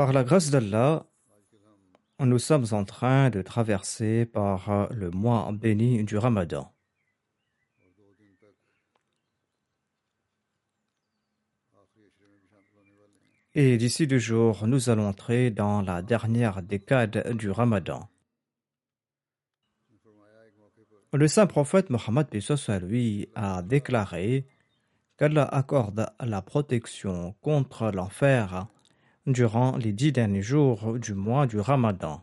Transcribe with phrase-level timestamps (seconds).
[0.00, 1.04] Par la grâce d'Allah,
[2.20, 6.72] nous sommes en train de traverser par le mois béni du Ramadan.
[13.54, 18.08] Et d'ici deux jours, nous allons entrer dans la dernière décade du Ramadan.
[21.12, 22.26] Le saint prophète Mohammed
[22.80, 24.46] lui a déclaré
[25.18, 28.66] qu'Allah accorde la protection contre l'enfer
[29.26, 32.22] durant les dix derniers jours du mois du Ramadan.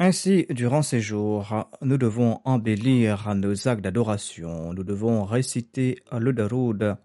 [0.00, 6.96] Ainsi, durant ces jours, nous devons embellir nos actes d'adoration, nous devons réciter le daroud,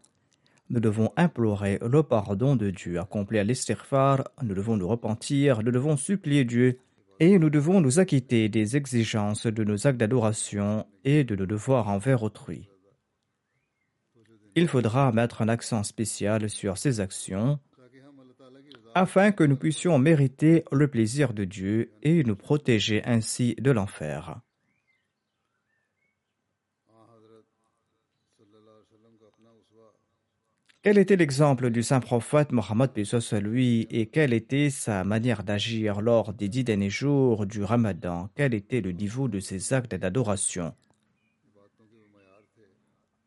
[0.72, 5.98] nous devons implorer le pardon de Dieu, accomplir l'istighfar, nous devons nous repentir, nous devons
[5.98, 6.80] supplier Dieu
[7.20, 11.90] et nous devons nous acquitter des exigences de nos actes d'adoration et de nos devoirs
[11.90, 12.70] envers autrui.
[14.62, 17.62] Il faudra mettre un accent spécial sur ces actions
[18.94, 24.42] afin que nous puissions mériter le plaisir de Dieu et nous protéger ainsi de l'enfer.
[30.82, 32.92] Quel était l'exemple du saint prophète Mohammed
[33.42, 38.30] lui et quelle était sa manière d'agir lors des dix derniers jours du Ramadan?
[38.36, 40.74] Quel était le niveau de ses actes d'adoration?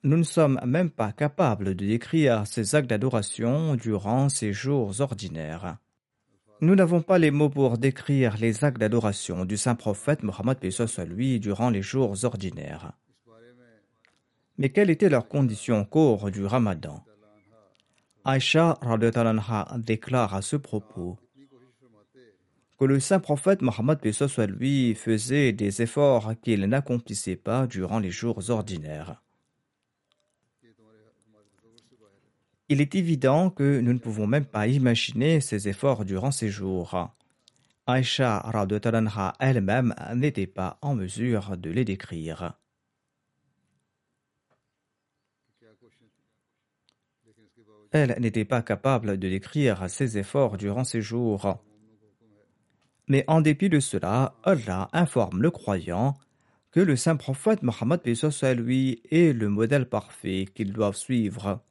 [0.04, 5.76] Nous ne sommes même pas capables de décrire ces actes d'adoration durant ces jours ordinaires.
[6.60, 10.58] Nous n'avons pas les mots pour décrire les actes d'adoration du saint prophète Mohammed
[11.06, 12.92] lui durant les jours ordinaires.
[14.58, 17.04] Mais quelles étaient leurs conditions au cours du Ramadan?
[18.24, 18.78] Aïcha
[19.76, 21.16] déclare à ce propos
[22.76, 24.00] que le saint prophète Mohammed
[24.58, 29.21] lui faisait des efforts qu'il n'accomplissait pas durant les jours ordinaires.
[32.72, 37.12] Il est évident que nous ne pouvons même pas imaginer ces efforts durant ces jours.
[37.86, 38.42] Aïcha
[39.38, 42.54] elle-même n'était pas en mesure de les décrire.
[47.90, 51.62] Elle n'était pas capable de décrire ses efforts durant ces jours.
[53.06, 56.14] Mais en dépit de cela, Allah informe le croyant
[56.70, 58.00] que le saint prophète Mohammed
[58.56, 61.62] lui est le modèle parfait qu'ils doivent suivre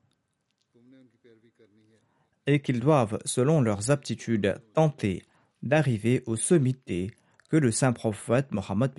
[2.51, 5.23] et qu'ils doivent, selon leurs aptitudes, tenter
[5.63, 7.11] d'arriver au sommité
[7.49, 8.91] que le saint prophète Mohammed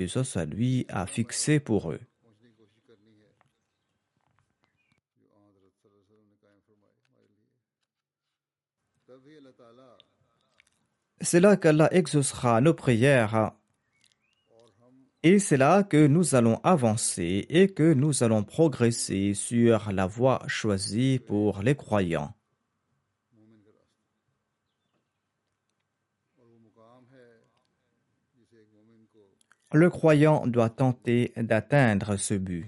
[0.51, 2.01] lui a fixé pour eux.
[11.21, 13.53] C'est là qu'Allah exaucera nos prières
[15.23, 20.43] et c'est là que nous allons avancer et que nous allons progresser sur la voie
[20.49, 22.35] choisie pour les croyants.
[29.75, 32.67] Le croyant doit tenter d'atteindre ce but.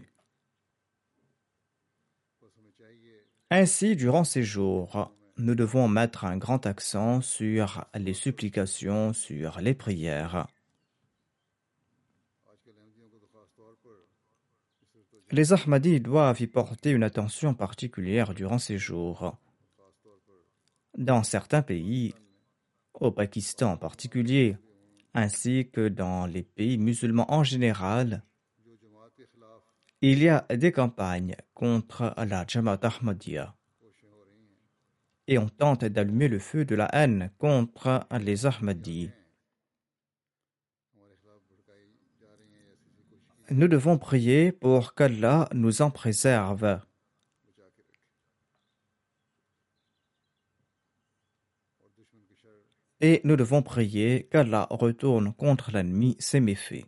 [3.51, 9.75] Ainsi, durant ces jours, nous devons mettre un grand accent sur les supplications, sur les
[9.75, 10.47] prières.
[15.31, 19.37] Les Ahmadis doivent y porter une attention particulière durant ces jours.
[20.97, 22.15] Dans certains pays,
[22.95, 24.57] au Pakistan en particulier,
[25.15, 28.23] ainsi que dans les pays musulmans en général,
[30.01, 33.55] il y a des campagnes contre la Jamaat Ahmadiyya
[35.27, 39.11] et on tente d'allumer le feu de la haine contre les Ahmadis.
[43.51, 46.81] Nous devons prier pour qu'Allah nous en préserve.
[53.01, 56.87] Et nous devons prier qu'Allah retourne contre l'ennemi ses méfaits.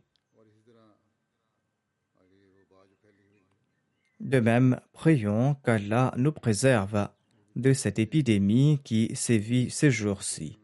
[4.20, 7.08] De même, prions qu'Allah nous préserve
[7.54, 10.58] de cette épidémie qui sévit ces jours-ci.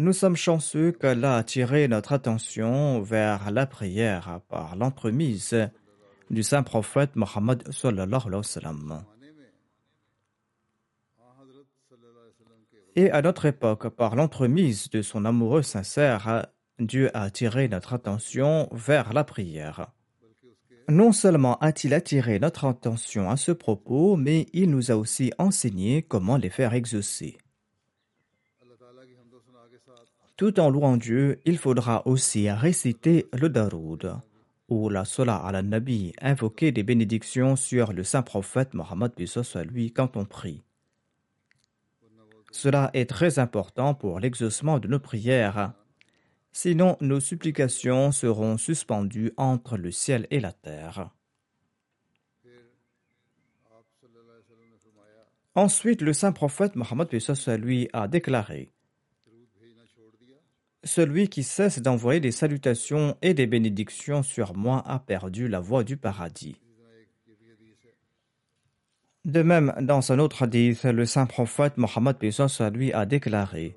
[0.00, 5.54] Nous sommes chanceux qu'Allah a attiré notre attention vers la prière par l'entremise
[6.34, 7.62] du saint prophète Mohammed
[12.96, 16.46] Et à notre époque, par l'entremise de son amoureux sincère,
[16.78, 19.92] Dieu a attiré notre attention vers la prière.
[20.88, 26.02] Non seulement a-t-il attiré notre attention à ce propos, mais il nous a aussi enseigné
[26.02, 27.38] comment les faire exaucer.
[30.36, 34.14] Tout en louant Dieu, il faudra aussi réciter le Daroud,
[34.68, 40.16] ou la Salah al-Nabi, invoquer des bénédictions sur le saint prophète Mohammed soit lui quand
[40.16, 40.62] on prie.
[42.50, 45.72] Cela est très important pour l'exaucement de nos prières,
[46.52, 51.10] sinon nos supplications seront suspendues entre le ciel et la terre.
[55.56, 57.08] Ensuite, le saint prophète Mohammed
[57.60, 58.73] lui a déclaré
[60.84, 65.84] celui qui cesse d'envoyer des salutations et des bénédictions sur moi a perdu la voie
[65.84, 66.56] du paradis.
[69.24, 72.16] De même, dans un autre hadith, le saint prophète Mohammed
[72.74, 73.76] lui a déclaré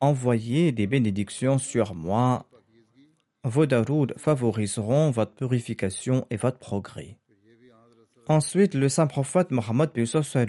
[0.00, 2.46] Envoyez des bénédictions sur moi,
[3.44, 7.19] vos darouds favoriseront votre purification et votre progrès.
[8.30, 9.90] Ensuite, le saint prophète Mohammed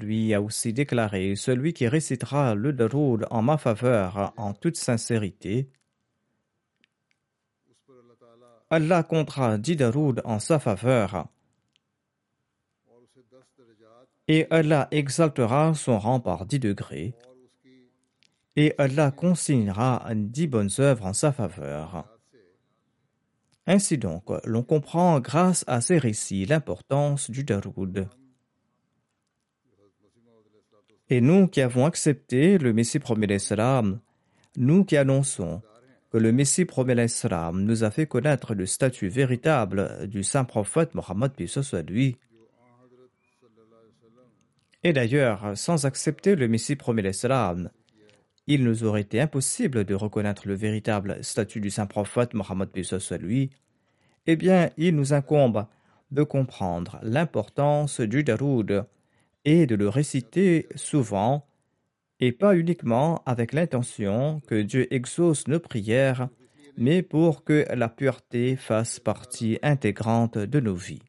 [0.01, 5.67] lui a aussi déclaré Celui qui récitera le daroud en ma faveur en toute sincérité,
[8.69, 11.25] Allah comptera dix daroud en sa faveur
[14.27, 17.15] et Allah exaltera son rang par dix degrés
[18.55, 22.10] et Allah consignera dix bonnes œuvres en sa faveur.
[23.71, 28.05] Ainsi donc, l'on comprend grâce à ces récits l'importance du Daroud.
[31.09, 34.01] Et nous qui avons accepté le Messie promet l'Islam,
[34.57, 35.61] nous qui annonçons
[36.11, 40.93] que le Messie promet l'Islam nous a fait connaître le statut véritable du saint prophète
[40.93, 42.17] Mohammed soit lui.
[44.83, 47.69] Et d'ailleurs, sans accepter le Messie promet l'Islam,
[48.53, 53.17] il nous aurait été impossible de reconnaître le véritable statut du saint prophète Mohammed soit
[53.17, 53.49] lui,
[54.27, 55.65] eh bien, il nous incombe
[56.11, 58.85] de comprendre l'importance du daroud
[59.45, 61.47] et de le réciter souvent
[62.19, 66.27] et pas uniquement avec l'intention que Dieu exauce nos prières,
[66.75, 71.01] mais pour que la pureté fasse partie intégrante de nos vies.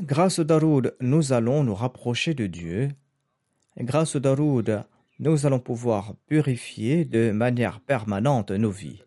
[0.00, 2.90] Grâce au Daroud, nous allons nous rapprocher de Dieu.
[3.78, 4.84] Grâce au Daroud,
[5.18, 9.02] nous allons pouvoir purifier de manière permanente nos vies.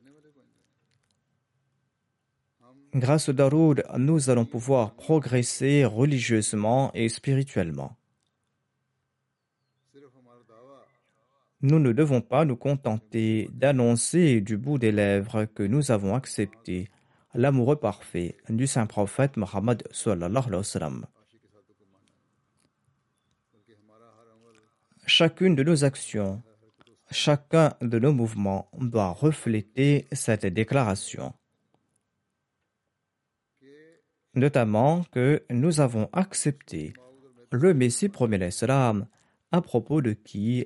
[2.95, 7.95] Grâce au Daroud, nous allons pouvoir progresser religieusement et spirituellement.
[11.61, 16.89] Nous ne devons pas nous contenter d'annoncer du bout des lèvres que nous avons accepté
[17.33, 19.83] l'amoureux parfait du saint prophète Mohammed
[25.05, 26.41] Chacune de nos actions,
[27.09, 31.33] chacun de nos mouvements doit refléter cette déclaration.
[34.35, 36.93] Notamment que nous avons accepté
[37.51, 38.49] le Messie premier
[39.51, 40.65] à propos de qui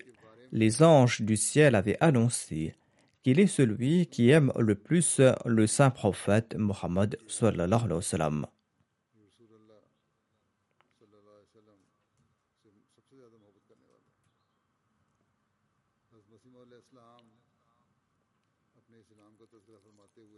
[0.51, 2.75] les anges du ciel avaient annoncé
[3.23, 8.45] qu'il est celui qui aime le plus le saint prophète Mohammed sallallahu sallam.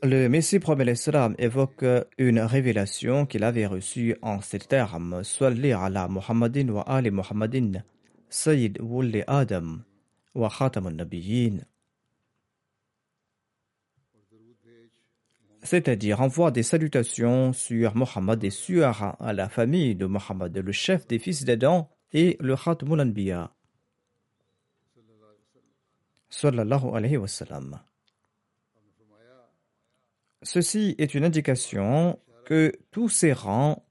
[0.04, 1.84] Le Messie promet l'Islam évoque
[2.20, 7.84] une révélation qu'il avait reçue en ces termes Salli ala Muhammadin wa ali Muhammadin,
[8.30, 9.80] Sayyid wulli Adam
[10.36, 11.66] wa khatamun nabiyyin.
[15.66, 21.18] C'est-à-dire envoie des salutations sur Mohammed et sur la famille de Mohammed, le chef des
[21.18, 23.52] fils d'Adam et le Khatamul Anbiya.
[30.44, 33.84] Ceci est une indication que tous ces rangs,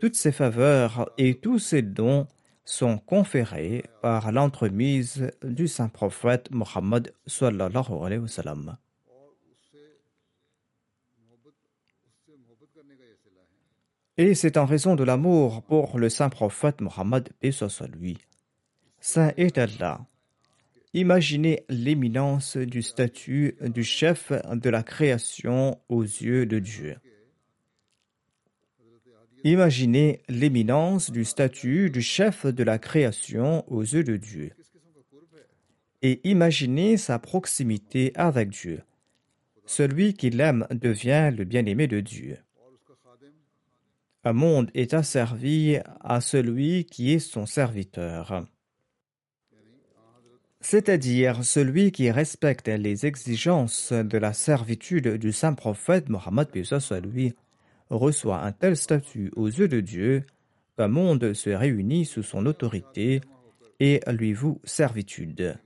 [0.00, 2.26] toutes ces faveurs et tous ces dons
[2.66, 8.78] sont conférés par l'entremise du saint prophète Mohammed sallallahu alayhi wa.
[14.16, 18.18] Et c'est en raison de l'amour pour le saint prophète Mohammed, et soit lui.
[19.00, 20.06] Saint est Allah.
[20.92, 26.96] Imaginez l'éminence du statut du chef de la création aux yeux de Dieu.
[29.42, 34.52] Imaginez l'éminence du statut du chef de la création aux yeux de Dieu.
[36.02, 38.82] Et imaginez sa proximité avec Dieu.
[39.66, 42.38] Celui qui l'aime devient le bien-aimé de Dieu.
[44.24, 48.46] Un monde est asservi à celui qui est son serviteur
[50.64, 56.48] c'est-à-dire celui qui respecte les exigences de la servitude du saint prophète Mohammed
[57.02, 57.34] lui,
[57.90, 60.24] reçoit un tel statut aux yeux de Dieu
[60.78, 63.20] qu'un monde se réunit sous son autorité
[63.78, 65.58] et lui voue servitude.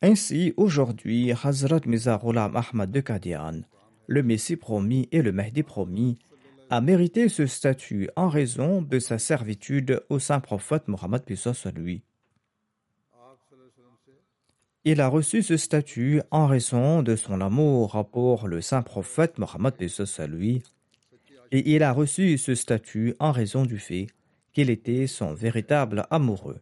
[0.00, 3.62] Ainsi, aujourd'hui, Hazrat Mirza Ghulam Ahmad de Qadian,
[4.06, 6.20] le Messie promis et le Mahdi promis,
[6.70, 11.22] a mérité ce statut en raison de sa servitude au saint prophète Mohammed
[11.74, 12.04] lui.
[14.84, 19.74] Il a reçu ce statut en raison de son amour pour le saint prophète Mohammed
[20.28, 20.62] lui,
[21.50, 24.06] et il a reçu ce statut en raison du fait
[24.52, 26.60] qu'il était son véritable amoureux.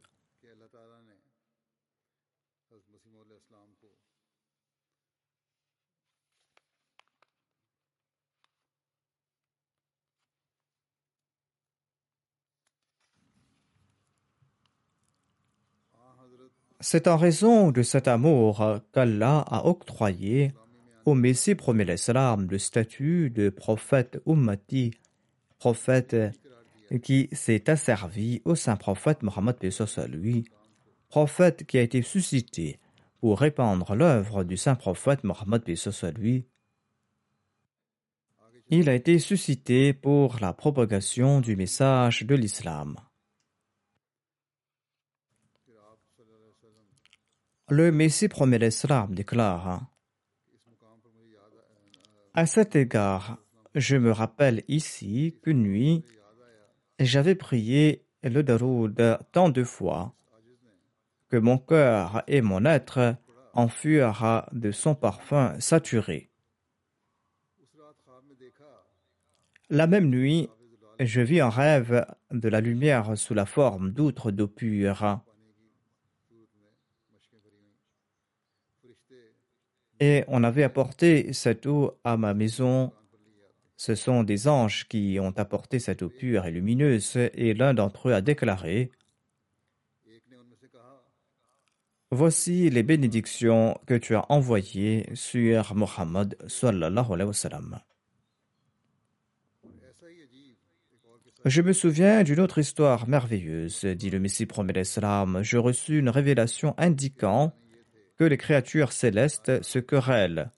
[16.80, 20.52] C'est en raison de cet amour qu'Allah a octroyé
[21.06, 24.92] au Messie premier l'Islam le statut de prophète ummati,
[25.58, 26.16] prophète
[27.02, 29.56] qui s'est asservi au saint prophète Mohammed
[30.08, 30.44] lui,
[31.08, 32.78] prophète qui a été suscité
[33.20, 35.62] pour répandre l'œuvre du saint prophète Mohammed
[36.18, 36.44] lui.
[38.68, 42.96] Il a été suscité pour la propagation du message de l'islam.
[47.68, 49.90] Le Messie promet l'Islam déclare
[52.32, 53.38] À cet égard,
[53.74, 56.04] je me rappelle ici qu'une nuit,
[57.00, 60.14] j'avais prié le Daroud tant de fois
[61.28, 63.16] que mon cœur et mon être
[63.52, 66.30] en furent de son parfum saturé.
[69.70, 70.48] La même nuit,
[71.00, 75.25] je vis en rêve de la lumière sous la forme d'outre d'eau pure.
[80.00, 82.92] Et on avait apporté cette eau à ma maison.
[83.76, 88.08] Ce sont des anges qui ont apporté cette eau pure et lumineuse, et l'un d'entre
[88.08, 88.90] eux a déclaré
[92.12, 96.36] Voici les bénédictions que tu as envoyées sur Mohammed.
[101.44, 105.40] Je me souviens d'une autre histoire merveilleuse, dit le Messie promet l'Islam.
[105.42, 107.52] Je reçus une révélation indiquant
[108.16, 110.50] que les créatures célestes se querellent.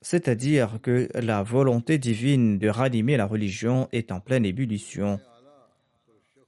[0.00, 5.18] C'est-à-dire que la volonté divine de ranimer la religion est en pleine ébullition.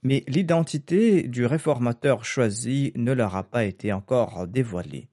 [0.03, 5.09] Mais l'identité du réformateur choisi ne leur a pas été encore dévoilée.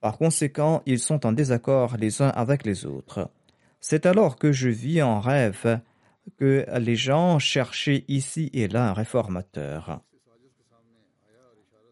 [0.00, 3.28] Par conséquent, ils sont en désaccord les uns avec les autres.
[3.80, 5.80] C'est alors que je vis en rêve
[6.36, 10.00] que les gens cherchaient ici et là un réformateur.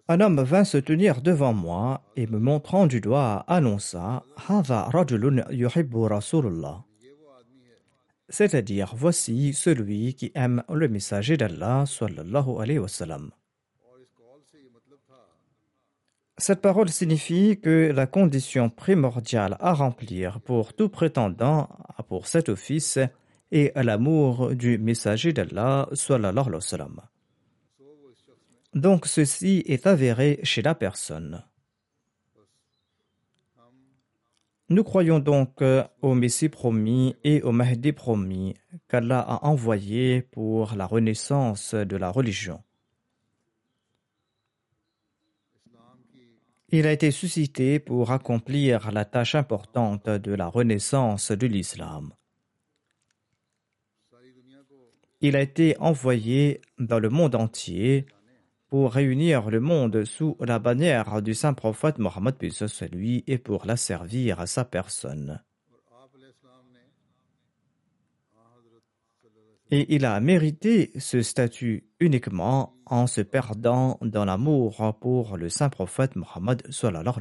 [0.09, 4.25] Un homme vint se tenir devant moi et me montrant du doigt annonça
[8.29, 11.85] C'est-à-dire, voici celui qui aime le messager d'Allah.
[16.39, 21.69] Cette parole signifie que la condition primordiale à remplir pour tout prétendant
[22.09, 22.99] pour cet office
[23.53, 27.01] est l'amour du messager d'Allah, sallallahu alayhi wa sallam.
[28.75, 31.45] Donc ceci est avéré chez la personne.
[34.71, 35.63] Nous croyons donc
[36.01, 38.55] au Messie promis et au Mahdi promis
[38.89, 42.63] qu'Allah a envoyé pour la renaissance de la religion.
[46.71, 52.15] Il a été suscité pour accomplir la tâche importante de la renaissance de l'islam.
[55.25, 58.07] Il a été envoyé dans le monde entier
[58.69, 62.35] pour réunir le monde sous la bannière du saint prophète Mohammed
[62.91, 65.41] lui et pour la servir à sa personne.
[69.71, 75.69] Et il a mérité ce statut uniquement en se perdant dans l'amour pour le saint
[75.69, 77.15] prophète Mohammed sallallahu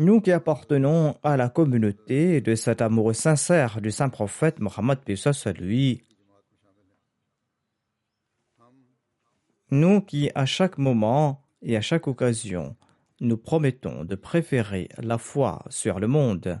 [0.00, 4.98] Nous qui appartenons à la communauté de cet amour sincère du saint prophète Mohammed
[5.44, 6.02] à lui,
[9.70, 12.76] nous qui à chaque moment et à chaque occasion
[13.20, 16.58] nous promettons de préférer la foi sur le monde,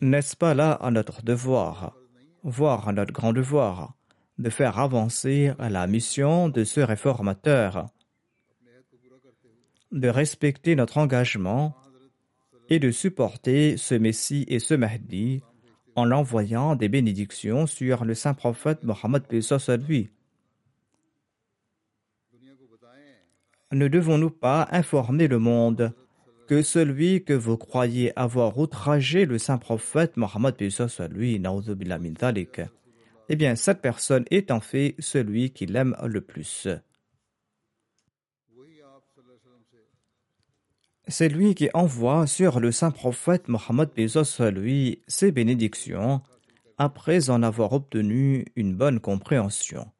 [0.00, 1.94] n'est-ce pas là à notre devoir,
[2.42, 3.94] voire à notre grand devoir,
[4.38, 7.86] de faire avancer la mission de ce réformateur?
[9.92, 11.76] De respecter notre engagement
[12.68, 15.42] et de supporter ce Messie et ce Mahdi
[15.94, 19.22] en l'envoyant des bénédictions sur le saint prophète Mohammed
[19.88, 20.08] lui.
[23.72, 25.92] Ne devons-nous pas informer le monde
[26.46, 30.56] que celui que vous croyez avoir outragé le saint prophète Mohammed
[31.10, 31.40] lui,
[33.28, 36.68] eh bien cette personne est en fait celui qui l'aime le plus.
[41.08, 43.90] C'est lui qui envoie sur le saint prophète Mohammed
[44.52, 46.22] lui ses bénédictions
[46.78, 49.90] après en avoir obtenu une bonne compréhension.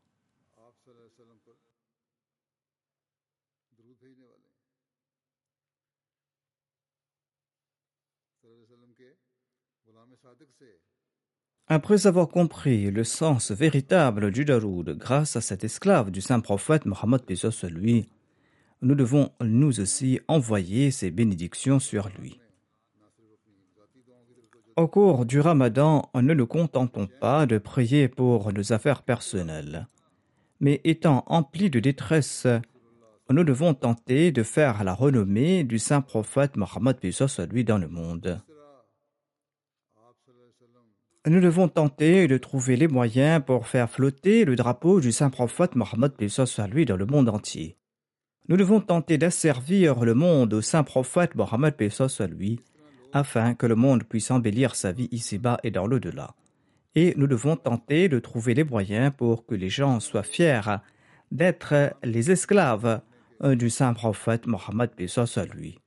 [11.69, 16.85] Après avoir compris le sens véritable du Daroud grâce à cet esclave du saint prophète
[16.85, 17.23] Mohammed
[17.71, 18.09] lui,
[18.83, 22.41] nous devons nous aussi envoyer ces bénédictions sur lui.
[24.77, 29.87] Au cours du ramadan, ne nous contentons pas de prier pour nos affaires personnelles,
[30.61, 32.47] mais étant emplis de détresse,
[33.31, 36.97] nous devons tenter de faire la renommée du saint prophète Mohammed
[37.51, 38.41] lui dans le monde.
[41.27, 45.77] Nous devons tenter de trouver les moyens pour faire flotter le drapeau du saint prophète
[45.77, 46.13] Mohammed
[46.73, 47.79] lui dans le monde entier.
[48.49, 51.75] Nous devons tenter d'asservir le monde au saint prophète Mohammed
[52.19, 52.61] à lui,
[53.13, 56.35] afin que le monde puisse embellir sa vie ici-bas et dans l'au-delà.
[56.95, 60.79] Et nous devons tenter de trouver les moyens pour que les gens soient fiers
[61.31, 63.01] d'être les esclaves
[63.43, 64.91] du saint prophète Mohammed
[65.37, 65.79] à lui.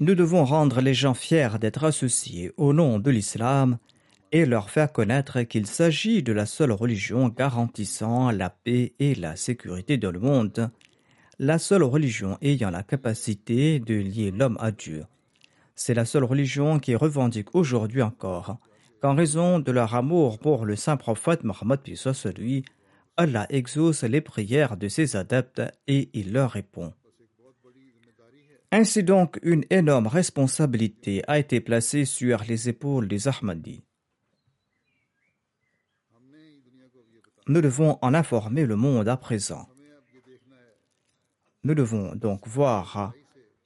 [0.00, 3.78] Nous devons rendre les gens fiers d'être associés au nom de l'islam
[4.32, 9.36] et leur faire connaître qu'il s'agit de la seule religion garantissant la paix et la
[9.36, 10.70] sécurité dans le monde,
[11.38, 15.04] la seule religion ayant la capacité de lier l'homme à Dieu.
[15.74, 18.58] C'est la seule religion qui revendique aujourd'hui encore
[19.00, 21.80] qu'en raison de leur amour pour le saint prophète Mohammed
[22.36, 22.64] lui,
[23.18, 26.92] Allah exauce les prières de ses adeptes et il leur répond.
[28.72, 33.85] Ainsi donc, une énorme responsabilité a été placée sur les épaules des Ahmadis.
[37.48, 39.68] Nous devons en informer le monde à présent.
[41.62, 43.12] Nous devons donc voir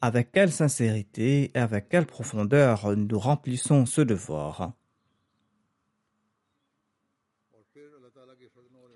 [0.02, 4.72] avec quelle sincérité et avec quelle profondeur nous remplissons ce devoir.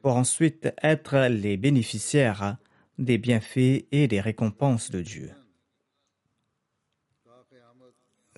[0.03, 2.59] Pour ensuite être les bénéficiaires
[2.99, 5.31] des bienfaits et des récompenses de Dieu.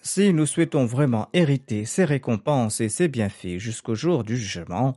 [0.01, 4.97] Si nous souhaitons vraiment hériter ces récompenses et ces bienfaits jusqu'au jour du jugement,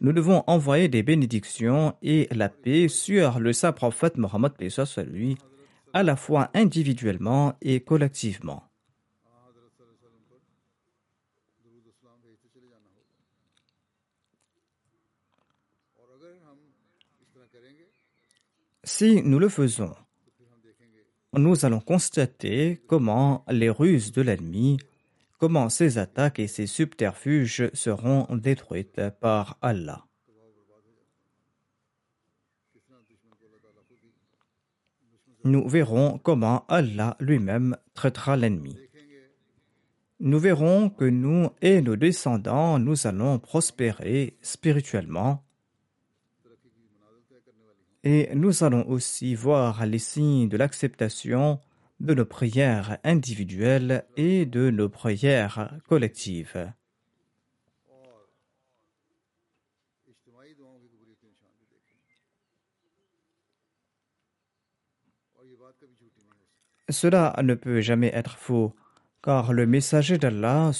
[0.00, 4.52] nous devons envoyer des bénédictions et la paix sur le saint prophète Mohammed
[5.06, 5.36] lui,
[5.92, 8.64] à la fois individuellement et collectivement.
[18.84, 19.94] Si nous le faisons,
[21.34, 24.78] nous allons constater comment les ruses de l'ennemi,
[25.38, 30.04] comment ses attaques et ses subterfuges seront détruites par Allah.
[35.44, 38.76] Nous verrons comment Allah lui-même traitera l'ennemi.
[40.20, 45.44] Nous verrons que nous et nos descendants, nous allons prospérer spirituellement
[48.02, 51.60] et nous allons aussi voir les signes de l'acceptation
[52.00, 56.72] de nos prières individuelles et de nos prières collectives.
[66.90, 68.74] Cela ne peut jamais être faux,
[69.22, 70.70] car le messager d'Allah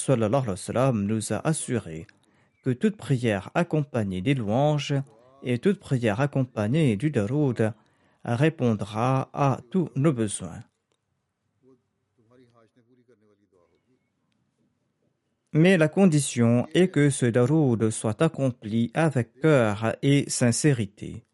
[0.95, 2.07] nous a assuré
[2.65, 4.95] que toute prière accompagnée des louanges
[5.43, 7.75] et toute prière accompagnée du daroud
[8.25, 10.61] répondra à tous nos besoins.
[15.53, 21.25] Mais la condition est que ce daroud soit accompli avec cœur et sincérité.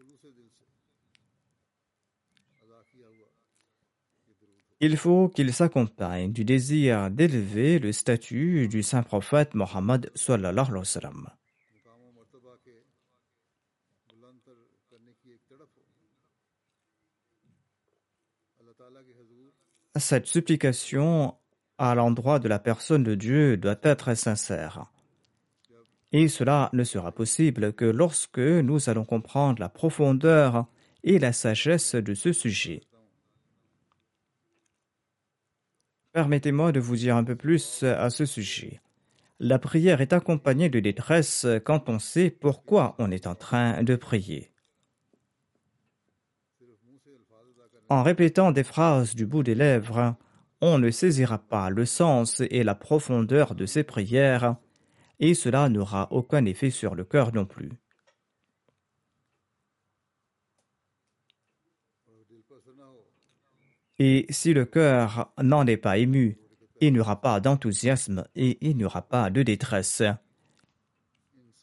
[4.81, 10.13] Il faut qu'il s'accompagne du désir d'élever le statut du saint prophète Mohammed.
[19.97, 21.37] Cette supplication
[21.91, 24.87] à l'endroit de la personne de Dieu doit être sincère.
[26.13, 30.67] Et cela ne sera possible que lorsque nous allons comprendre la profondeur
[31.03, 32.83] et la sagesse de ce sujet.
[36.13, 38.81] Permettez-moi de vous dire un peu plus à ce sujet.
[39.41, 43.97] La prière est accompagnée de détresse quand on sait pourquoi on est en train de
[43.97, 44.53] prier.
[47.89, 50.17] En répétant des phrases du bout des lèvres,
[50.67, 54.57] on ne saisira pas le sens et la profondeur de ces prières,
[55.21, 57.71] et cela n'aura aucun effet sur le cœur non plus.
[63.99, 66.39] Et si le cœur n'en est pas ému,
[66.81, 70.03] il n'y aura pas d'enthousiasme et il n'y aura pas de détresse.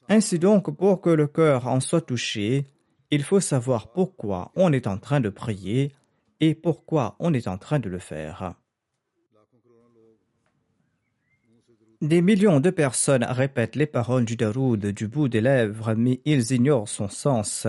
[0.09, 2.67] Ainsi donc, pour que le cœur en soit touché,
[3.09, 5.91] il faut savoir pourquoi on est en train de prier
[6.39, 8.60] et pourquoi on est en train de le faire.
[12.01, 16.51] Des millions de personnes répètent les paroles du Daroud du bout des lèvres, mais ils
[16.51, 17.67] ignorent son sens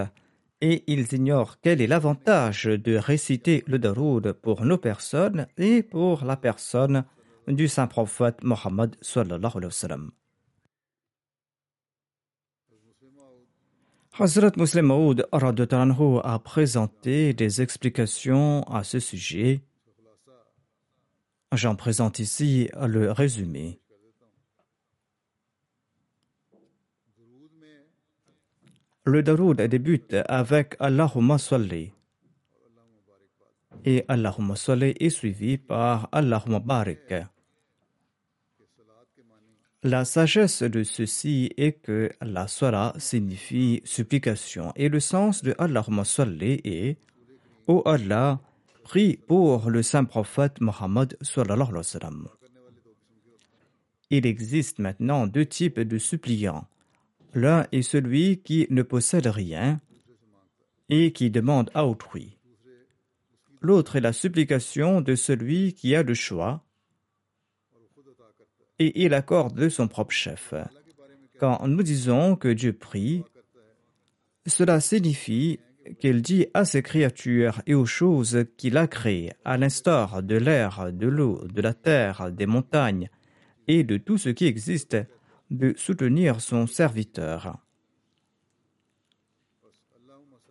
[0.63, 6.25] et ils ignorent quel est l'avantage de réciter le Daroud pour nos personnes et pour
[6.25, 7.05] la personne
[7.47, 8.97] du saint prophète Mohammed.
[14.19, 19.61] Hazrat Muslim Maud a présenté des explications à ce sujet.
[21.53, 23.82] J'en présente ici le résumé.
[29.05, 31.91] Le daroud débute avec Allahumma salli.
[33.85, 37.13] Et Allahumma salli est suivi par Allahumma barik.
[39.83, 46.05] La sagesse de ceci est que la sala signifie supplication et le sens de Allahumma
[46.05, 46.97] salli est
[47.67, 48.41] Ô Allah,
[48.85, 51.73] prie pour le saint prophète Mohammed sallallahu.
[54.11, 56.69] Il existe maintenant deux types de suppliants.
[57.35, 59.81] L'un est celui qui ne possède rien
[60.89, 62.37] et qui demande à autrui.
[63.61, 66.65] L'autre est la supplication de celui qui a le choix
[68.79, 70.55] et il accorde de son propre chef.
[71.39, 73.25] Quand nous disons que Dieu prie,
[74.47, 75.61] cela signifie
[75.99, 80.93] qu'il dit à ses créatures et aux choses qu'il a créées, à l'instar de l'air,
[80.93, 83.09] de l'eau, de la terre, des montagnes
[83.69, 84.97] et de tout ce qui existe,
[85.53, 87.59] de soutenir son serviteur.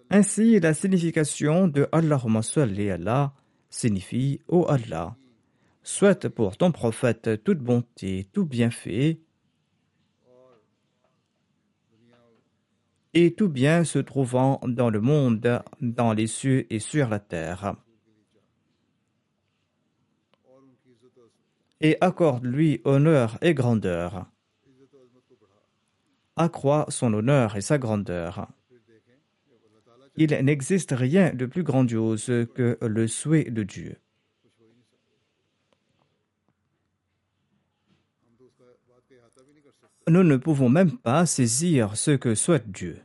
[0.10, 3.34] Ainsi, la signification de Allahumma Allah
[3.70, 5.16] signifie Ô Allah,
[5.84, 9.20] Souhaite pour ton prophète toute bonté, tout bienfait,
[13.14, 17.76] et tout bien se trouvant dans le monde, dans les cieux et sur la terre.
[21.82, 24.28] Et accorde-lui honneur et grandeur.
[26.36, 28.48] Accroît son honneur et sa grandeur.
[30.16, 33.98] Il n'existe rien de plus grandiose que le souhait de Dieu.
[40.12, 43.00] nous ne pouvons même pas saisir ce que souhaite Dieu.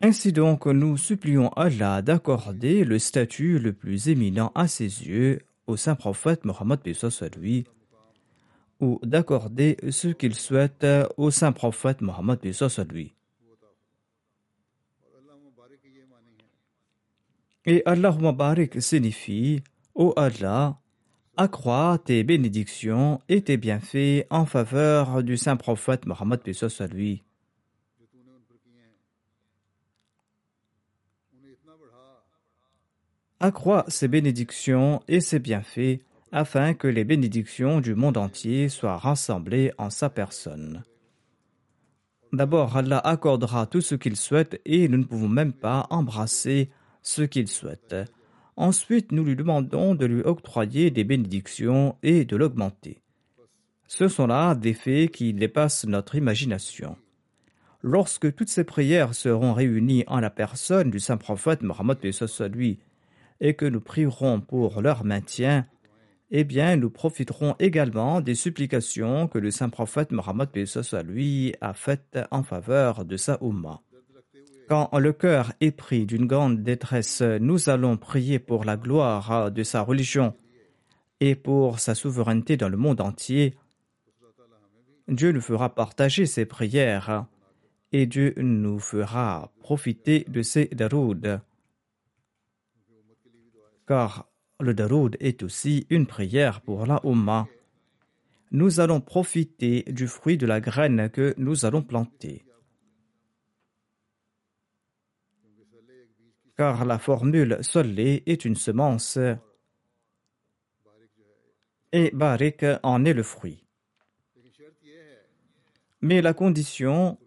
[0.00, 5.76] Ainsi donc, nous supplions Allah d'accorder le statut le plus éminent à ses yeux au
[5.76, 6.80] saint prophète Mohammed
[7.36, 7.66] lui,
[8.80, 12.38] ou d'accorder ce qu'il souhaite au saint prophète Mohammed
[12.90, 13.14] lui.
[17.66, 19.62] Et Allah Barik signifie
[19.94, 20.78] Ô Allah,
[21.36, 26.40] accrois tes bénédictions et tes bienfaits en faveur du saint prophète Mohammed
[26.92, 27.22] lui.
[33.40, 36.00] accroît ses bénédictions et ses bienfaits
[36.32, 40.82] afin que les bénédictions du monde entier soient rassemblées en sa personne.
[42.32, 46.70] D'abord, Allah accordera tout ce qu'il souhaite et nous ne pouvons même pas embrasser
[47.02, 47.96] ce qu'il souhaite.
[48.56, 53.02] Ensuite, nous lui demandons de lui octroyer des bénédictions et de l'augmenter.
[53.88, 56.96] Ce sont là des faits qui dépassent notre imagination.
[57.82, 61.98] Lorsque toutes ces prières seront réunies en la personne du saint prophète Mohammed
[62.52, 62.78] lui
[63.40, 65.66] et que nous prierons pour leur maintien,
[66.30, 70.48] eh bien, nous profiterons également des supplications que le saint prophète Mohammed
[71.04, 73.38] lui a faites en faveur de sa.
[74.68, 79.62] Quand le cœur est pris d'une grande détresse, nous allons prier pour la gloire de
[79.64, 80.34] sa religion
[81.18, 83.56] et pour sa souveraineté dans le monde entier.
[85.08, 87.26] Dieu nous fera partager ses prières
[87.90, 91.16] et Dieu nous fera profiter de ses darouds
[93.88, 94.29] car
[94.62, 97.46] le daroud est aussi une prière pour la Ummah.
[98.52, 102.44] Nous allons profiter du fruit de la graine que nous allons planter.
[106.56, 109.18] Car la formule solé est une semence
[111.92, 113.64] et barik en est le fruit.
[116.02, 117.18] Mais la condition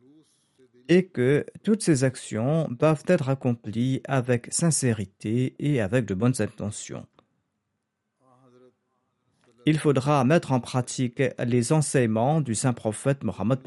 [0.90, 7.08] et que toutes ces actions doivent être accomplies avec sincérité et avec de bonnes intentions.
[9.66, 13.60] Il faudra mettre en pratique les enseignements du saint prophète Mohammed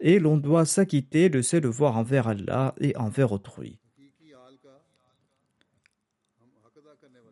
[0.00, 3.78] et l'on doit s'acquitter de ses devoirs envers Allah et envers autrui.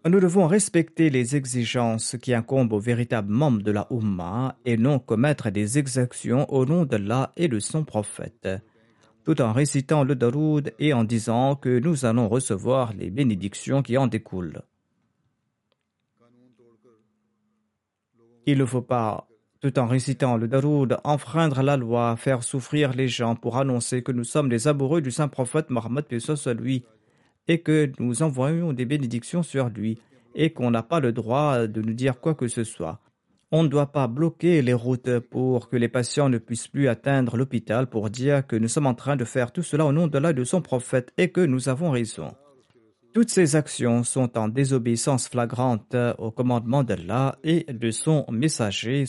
[0.07, 4.99] Nous devons respecter les exigences qui incombent aux véritables membres de la Ummah et non
[4.99, 8.49] commettre des exactions au nom d'Allah et de son prophète,
[9.25, 13.99] tout en récitant le daroud et en disant que nous allons recevoir les bénédictions qui
[13.99, 14.63] en découlent.
[18.51, 19.29] Il ne faut pas,
[19.61, 24.11] tout en récitant le daroud, enfreindre la loi, faire souffrir les gens pour annoncer que
[24.11, 26.07] nous sommes les amoureux du saint prophète Mohammed
[26.59, 26.83] lui
[27.47, 29.99] et que nous envoyons des bénédictions sur lui
[30.35, 33.01] et qu'on n'a pas le droit de nous dire quoi que ce soit.
[33.53, 37.37] On ne doit pas bloquer les routes pour que les patients ne puissent plus atteindre
[37.37, 40.17] l'hôpital pour dire que nous sommes en train de faire tout cela au nom de
[40.17, 42.33] l'âme de son prophète et que nous avons raison.
[43.15, 49.05] Toutes ces actions sont en désobéissance flagrante au commandement d'Allah et de son messager,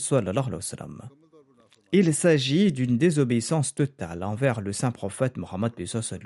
[1.92, 5.72] Il s'agit d'une désobéissance totale envers le saint prophète Mohammed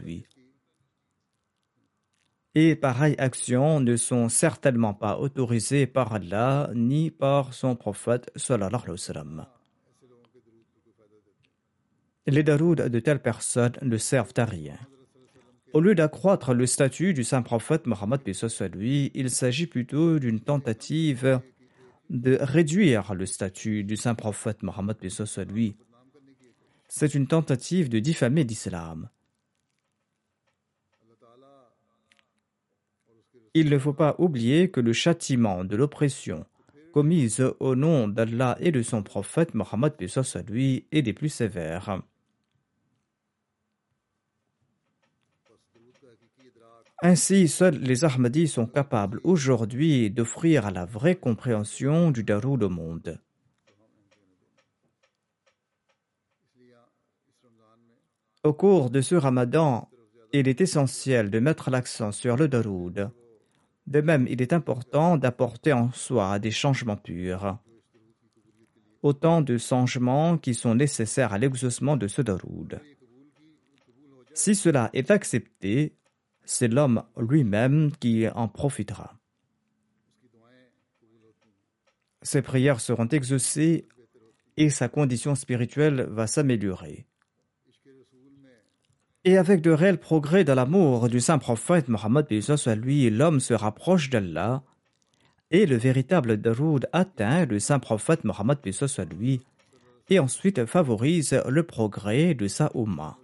[0.03, 0.27] lui
[2.55, 8.83] et pareilles actions ne sont certainement pas autorisées par Allah ni par son prophète sallallahu
[8.83, 9.47] alayhi wa sallam.
[12.27, 14.79] Les darouds de telles personnes ne servent à rien.
[15.75, 18.21] Au lieu d'accroître le statut du saint prophète Mohammed
[18.75, 21.41] lui, il s'agit plutôt d'une tentative
[22.11, 24.97] de réduire le statut du saint prophète Mohammed
[25.51, 25.77] lui.
[26.87, 29.09] C'est une tentative de diffamer l'islam.
[33.55, 36.47] Il ne faut pas oublier que le châtiment de l'oppression
[36.93, 39.95] commise au nom d'Allah et de son prophète Mohammed
[40.49, 42.01] lui est des plus sévères.
[47.03, 53.21] Ainsi, seuls les Ahmadis sont capables aujourd'hui d'offrir la vraie compréhension du Darou au monde.
[58.43, 59.89] Au cours de ce ramadan,
[60.33, 63.11] il est essentiel de mettre l'accent sur le Daroud
[63.87, 67.59] de même, il est important d'apporter en soi des changements purs.
[69.03, 72.81] Autant de changements qui sont nécessaires à l'exaucement de ce daroud.
[74.33, 75.95] Si cela est accepté,
[76.45, 79.17] c'est l'homme lui-même qui en profitera.
[82.23, 83.87] Ses prières seront exaucées
[84.57, 87.07] et sa condition spirituelle va s'améliorer.
[89.25, 93.55] Et avec de réels progrès dans l'amour du saint prophète Mohammed soit lui, l'homme se
[93.55, 94.63] rapproche d'Allah
[95.51, 99.41] et le véritable daroud atteint le saint prophète Mohammed soit lui
[100.11, 103.19] et ensuite favorise le progrès de sa Ummah.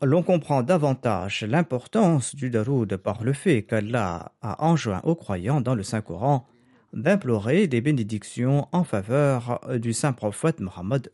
[0.00, 5.74] L'on comprend davantage l'importance du daroud par le fait qu'Allah a enjoint aux croyants dans
[5.74, 6.46] le Saint-Coran
[6.92, 11.10] d'implorer des bénédictions en faveur du saint prophète Mohammed.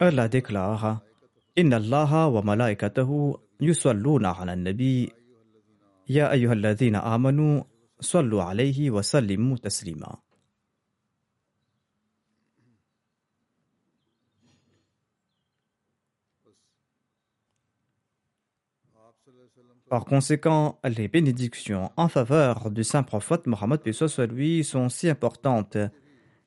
[0.00, 1.02] Allah déclare
[1.56, 5.12] Allah wa malaikatahu yusalluna ala nabi
[6.06, 7.64] Ya ayyuhalladhina amanu
[8.00, 10.18] sallu alayhi wa sallimu taslima.
[19.88, 23.80] Par conséquent, les bénédictions en faveur du saint prophète Mohammed
[24.30, 25.78] lui sont si importantes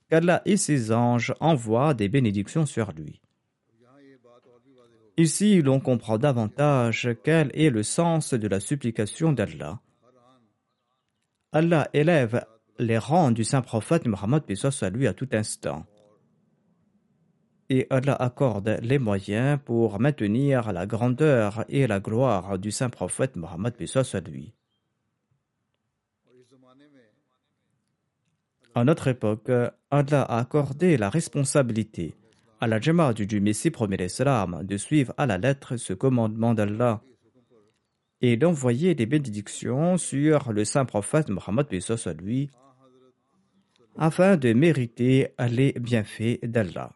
[0.09, 3.21] qu'Allah et ses anges envoient des bénédictions sur lui.
[5.17, 9.79] Ici, l'on comprend davantage quel est le sens de la supplication d'Allah.
[11.51, 12.45] Allah élève
[12.77, 15.85] les rangs du saint prophète Mohammed soit lui à tout instant
[17.69, 23.35] et Allah accorde les moyens pour maintenir la grandeur et la gloire du saint prophète
[23.35, 24.53] Mohammed soit lui.
[28.73, 29.51] À notre époque,
[29.89, 32.15] Allah a accordé la responsabilité
[32.59, 37.01] à la Jama du Messie premier Islam de suivre à la lettre ce commandement d'Allah
[38.21, 42.49] et d'envoyer des bénédictions sur le saint prophète Mohammed soit lui
[43.97, 46.91] afin de mériter les bienfaits d'Allah.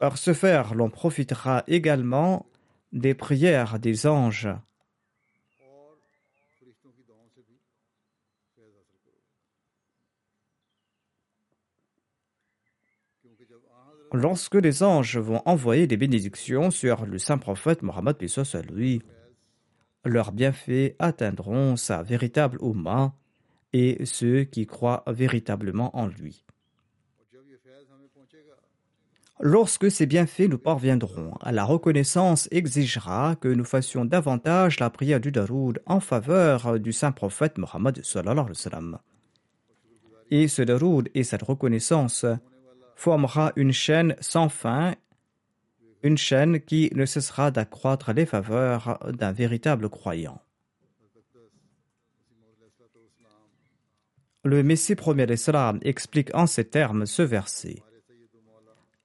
[0.00, 2.46] Par ce faire, l'on profitera également
[2.92, 4.48] des prières des anges.
[14.12, 18.16] Lorsque les anges vont envoyer des bénédictions sur le saint prophète Mohammed
[20.04, 23.14] leurs bienfaits atteindront sa véritable Oumma
[23.72, 26.44] et ceux qui croient véritablement en lui.
[29.42, 35.32] Lorsque ces bienfaits nous parviendront, la reconnaissance exigera que nous fassions davantage la prière du
[35.32, 38.02] Daroud en faveur du saint prophète Mohammed
[40.30, 42.26] Et ce Daroud et cette reconnaissance
[43.00, 44.94] formera une chaîne sans fin,
[46.02, 50.38] une chaîne qui ne cessera d'accroître les faveurs d'un véritable croyant.
[54.44, 57.82] Le Messie premier d'Islam explique en ces termes ce verset.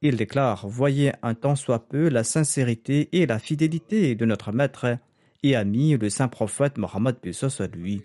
[0.01, 4.97] Il déclare Voyez un tant soit peu la sincérité et la fidélité de notre maître
[5.41, 8.03] et ami, le saint prophète Mohammed soit lui.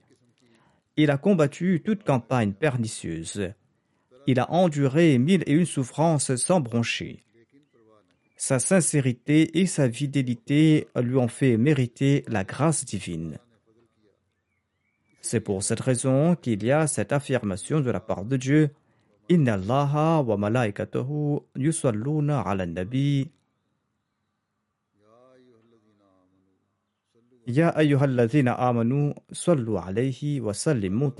[0.96, 3.54] Il a combattu toute campagne pernicieuse.
[4.26, 7.22] Il a enduré mille et une souffrances sans broncher.
[8.36, 13.38] Sa sincérité et sa fidélité lui ont fait mériter la grâce divine.
[15.20, 18.70] C'est pour cette raison qu'il y a cette affirmation de la part de Dieu
[19.28, 19.56] Inna
[20.22, 23.30] wa malaikatahu yusalluna ala nabi.
[27.46, 31.12] Ya ayyuhalladhina amanu sallu alayhi wa sallimu.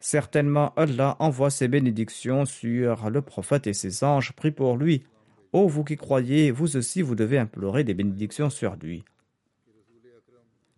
[0.00, 4.32] Certainement, Allah envoie ses bénédictions sur le prophète et ses anges.
[4.32, 5.04] Prie pour lui.
[5.52, 9.04] Ô vous qui croyez, vous aussi vous devez implorer des bénédictions sur lui.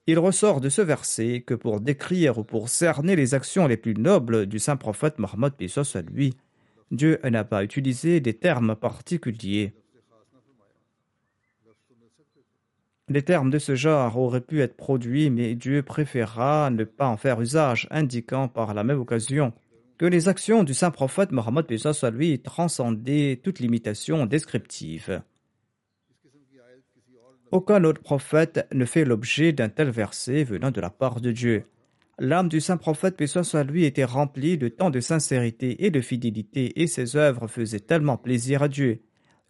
[0.09, 3.95] Il ressort de ce verset que pour décrire ou pour cerner les actions les plus
[3.95, 6.35] nobles du saint prophète Mohammed à lui,
[6.91, 9.73] Dieu n'a pas utilisé des termes particuliers.
[13.13, 17.19] Des termes de ce genre auraient pu être produits, mais Dieu préféra ne pas en
[17.19, 19.53] faire usage, indiquant par la même occasion
[19.99, 25.21] que les actions du saint prophète Mohammed à lui transcendaient toute limitation descriptive.
[27.51, 31.65] Aucun autre prophète ne fait l'objet d'un tel verset venant de la part de Dieu.
[32.19, 36.81] L'âme du saint prophète, soit lui, était remplie de tant de sincérité et de fidélité,
[36.81, 39.03] et ses œuvres faisaient tellement plaisir à Dieu,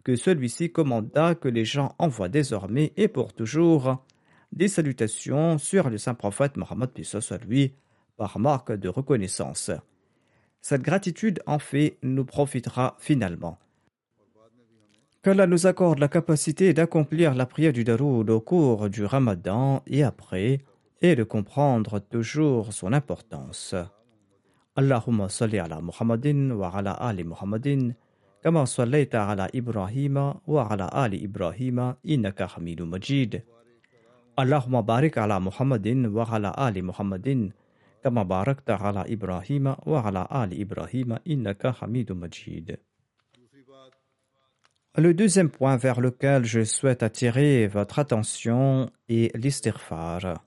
[0.03, 4.03] que celui-ci commanda que les gens envoient désormais et pour toujours
[4.51, 7.73] des salutations sur le saint prophète Mohammed, soit lui,
[8.17, 9.71] par marque de reconnaissance.
[10.61, 13.57] Cette gratitude, en fait, nous profitera finalement
[15.23, 20.03] qu'Allah nous accorde la capacité d'accomplir la prière du Daroud au cours du Ramadan et
[20.03, 20.59] après,
[21.01, 23.73] et de comprendre toujours son importance.
[24.75, 27.91] Allahumma ala Muhammadin wa ala ali Muhammadin,
[44.95, 50.43] Le deuxième point vers lequel je souhaite attirer votre attention est l'istighfar,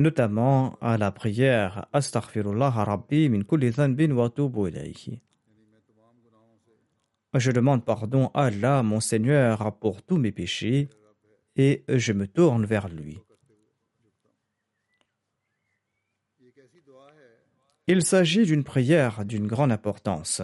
[0.00, 4.30] notamment à la prière Astaghfirullah Rabbi min kulli dhanbin wa
[4.68, 5.20] ilayhi.
[7.34, 10.88] Je demande pardon à Allah, mon Seigneur, pour tous mes péchés
[11.56, 13.18] et je me tourne vers lui.
[17.86, 20.42] Il s'agit d'une prière d'une grande importance.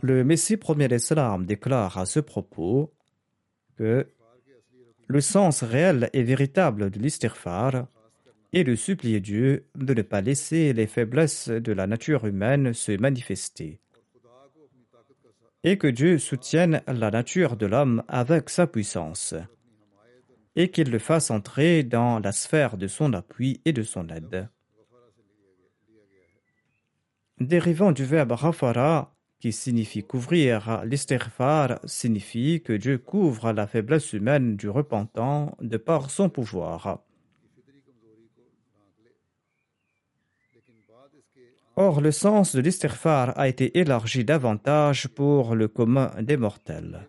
[0.00, 2.92] Le Messie premier l'Islam déclare à ce propos
[3.76, 4.08] que
[5.12, 7.86] le sens réel et véritable de l'istighfar
[8.54, 12.92] est de supplier Dieu de ne pas laisser les faiblesses de la nature humaine se
[12.92, 13.78] manifester
[15.64, 19.34] et que Dieu soutienne la nature de l'homme avec sa puissance
[20.56, 24.48] et qu'il le fasse entrer dans la sphère de son appui et de son aide.
[27.38, 34.56] Dérivant du verbe rafara, qui signifie couvrir, l'istighfar signifie que Dieu couvre la faiblesse humaine
[34.56, 37.00] du repentant de par son pouvoir.
[41.74, 47.08] Or, le sens de l'istighfar a été élargi davantage pour le commun des mortels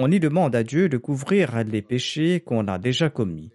[0.00, 3.50] on y demande à Dieu de couvrir les péchés qu'on a déjà commis.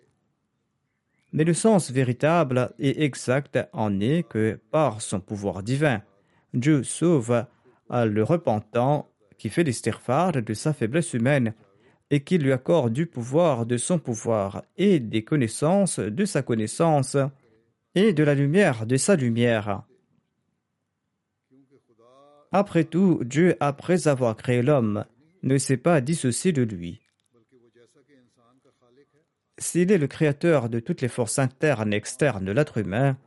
[1.31, 6.01] Mais le sens véritable et exact en est que, par son pouvoir divin,
[6.53, 7.45] Dieu sauve
[7.93, 11.53] le repentant qui fait l'istighfar de sa faiblesse humaine
[12.09, 17.17] et qui lui accorde du pouvoir de son pouvoir et des connaissances de sa connaissance
[17.95, 19.83] et de la lumière de sa lumière.
[22.51, 25.05] Après tout, Dieu, après avoir créé l'homme,
[25.41, 27.01] ne s'est pas dissocié de lui.
[29.57, 33.17] S'il est le créateur de toutes les forces internes et externes de l'être humain,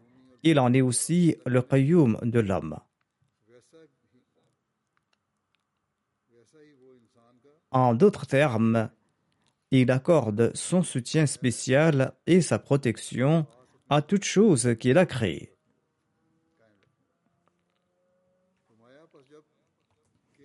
[0.43, 2.77] il en est aussi le qayyum de l'homme.
[7.71, 8.91] En d'autres termes,
[9.71, 13.47] il accorde son soutien spécial et sa protection
[13.91, 15.53] à toute chose qu'il a créée.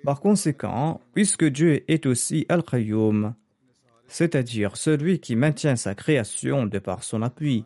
[0.03, 3.35] Par conséquent, puisque Dieu est aussi Al-Qayyum,
[4.07, 7.65] c'est-à-dire celui qui maintient sa création de par son appui,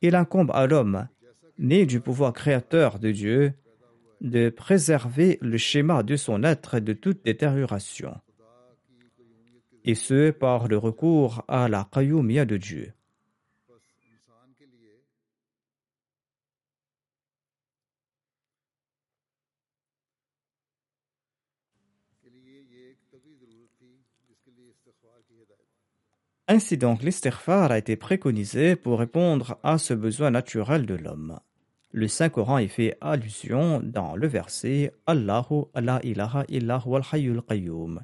[0.00, 1.08] il incombe à l'homme,
[1.58, 3.52] né du pouvoir créateur de Dieu,
[4.20, 8.14] de préserver le schéma de son être de toute détérioration,
[9.84, 12.92] et ce par le recours à la Qayyumiyya de Dieu.
[26.48, 31.40] Ainsi donc, l'istighfar a été préconisé pour répondre à ce besoin naturel de l'homme.
[31.92, 38.02] Le Saint-Coran y fait allusion dans le verset Allahu la ilaha illahu al qayyum.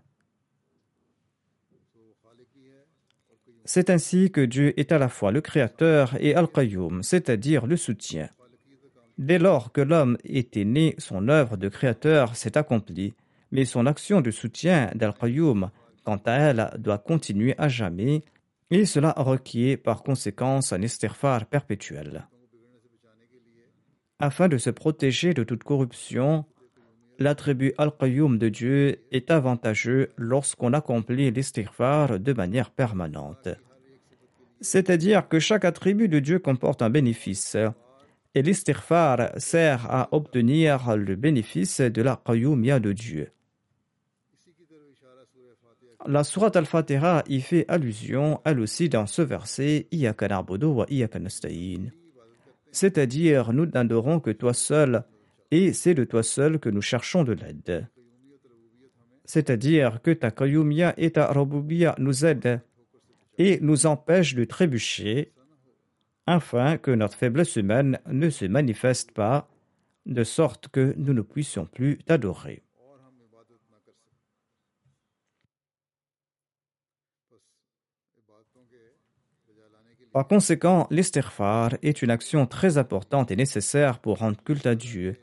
[3.70, 8.30] C'est ainsi que Dieu est à la fois le créateur et al-qayyum, c'est-à-dire le soutien.
[9.18, 13.12] Dès lors que l'homme était né, son œuvre de créateur s'est accomplie,
[13.52, 15.70] mais son action de soutien d'al-qayyum
[16.02, 18.22] quant à elle, doit continuer à jamais,
[18.70, 22.26] et cela requiert par conséquence un esterphare perpétuel.
[24.18, 26.46] Afin de se protéger de toute corruption,
[27.18, 33.48] l'attribut al-Qayyum de Dieu est avantageux lorsqu'on accomplit l'istighfar de manière permanente.
[34.60, 37.56] C'est-à-dire que chaque attribut de Dieu comporte un bénéfice,
[38.34, 43.30] et l'istighfar sert à obtenir le bénéfice de la Qayyumiyya de Dieu.
[46.06, 50.86] La sourate Al-Fatiha y fait allusion, elle aussi, dans ce verset wa
[52.70, 55.04] C'est-à-dire, nous n'adorons que toi seul,
[55.50, 57.88] et c'est de toi seul que nous cherchons de l'aide.
[59.24, 62.60] C'est-à-dire que ta Qayyumiyya et ta Rabubiyya nous aident
[63.36, 65.32] et nous empêchent de trébucher,
[66.26, 69.48] afin que notre faiblesse humaine ne se manifeste pas,
[70.06, 72.62] de sorte que nous ne puissions plus t'adorer.
[80.12, 85.16] Par conséquent, l'istighfar est une action très importante et nécessaire pour rendre culte à Dieu,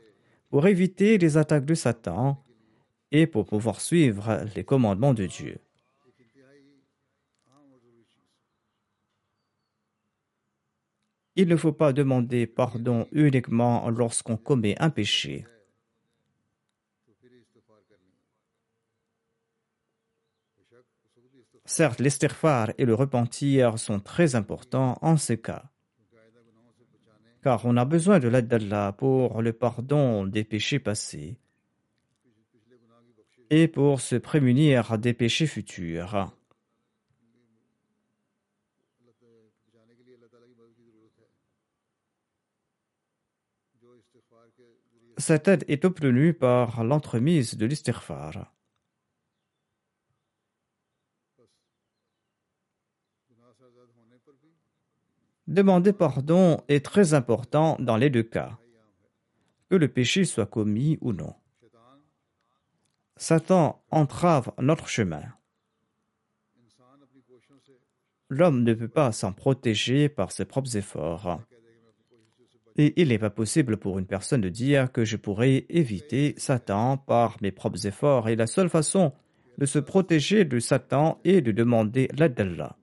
[0.48, 2.42] pour éviter les attaques de Satan
[3.10, 5.58] et pour pouvoir suivre les commandements de Dieu.
[11.38, 15.46] Il ne faut pas demander pardon uniquement lorsqu'on commet un péché.
[21.66, 25.70] Certes, l'esterphare et le repentir sont très importants en ce cas.
[27.46, 31.38] Car on a besoin de l'aide d'Allah pour le pardon des péchés passés
[33.50, 36.36] et pour se prémunir des péchés futurs.
[45.18, 48.55] Cette aide est obtenue par l'entremise de l'istighfar.
[55.46, 58.58] Demander pardon est très important dans les deux cas,
[59.70, 61.34] que le péché soit commis ou non.
[63.16, 65.22] Satan entrave notre chemin.
[68.28, 71.40] L'homme ne peut pas s'en protéger par ses propres efforts.
[72.76, 76.98] Et il n'est pas possible pour une personne de dire que je pourrais éviter Satan
[76.98, 78.28] par mes propres efforts.
[78.28, 79.12] Et la seule façon
[79.58, 82.76] de se protéger de Satan est de demander l'aide d'Allah.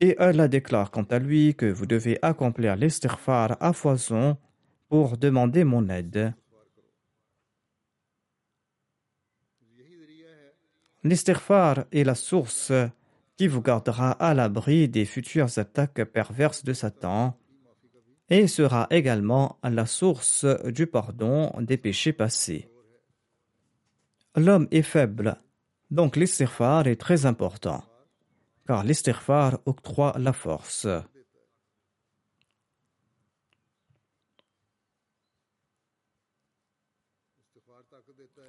[0.00, 4.38] Et Allah déclare quant à lui que vous devez accomplir l'istighfar à foison
[4.88, 6.34] pour demander mon aide.
[11.02, 12.72] L'istighfar est la source
[13.36, 17.38] qui vous gardera à l'abri des futures attaques perverses de Satan
[18.28, 22.68] et sera également la source du pardon des péchés passés.
[24.36, 25.40] L'homme est faible,
[25.90, 27.82] donc l'istighfar est très important,
[28.70, 30.86] car l'istighfar octroie la force.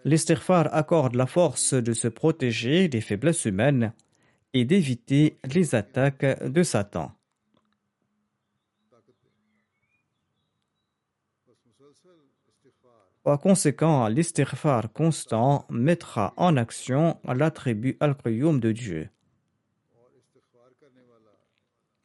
[0.05, 3.93] L'istighfar accorde la force de se protéger des faiblesses humaines
[4.53, 7.11] et d'éviter les attaques de Satan.
[13.23, 19.09] Par conséquent, l'istighfar constant mettra en action l'attribut al-Qayyum de Dieu.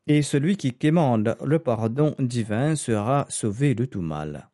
[0.07, 4.49] Et celui qui quémande le pardon divin sera sauvé de tout mal.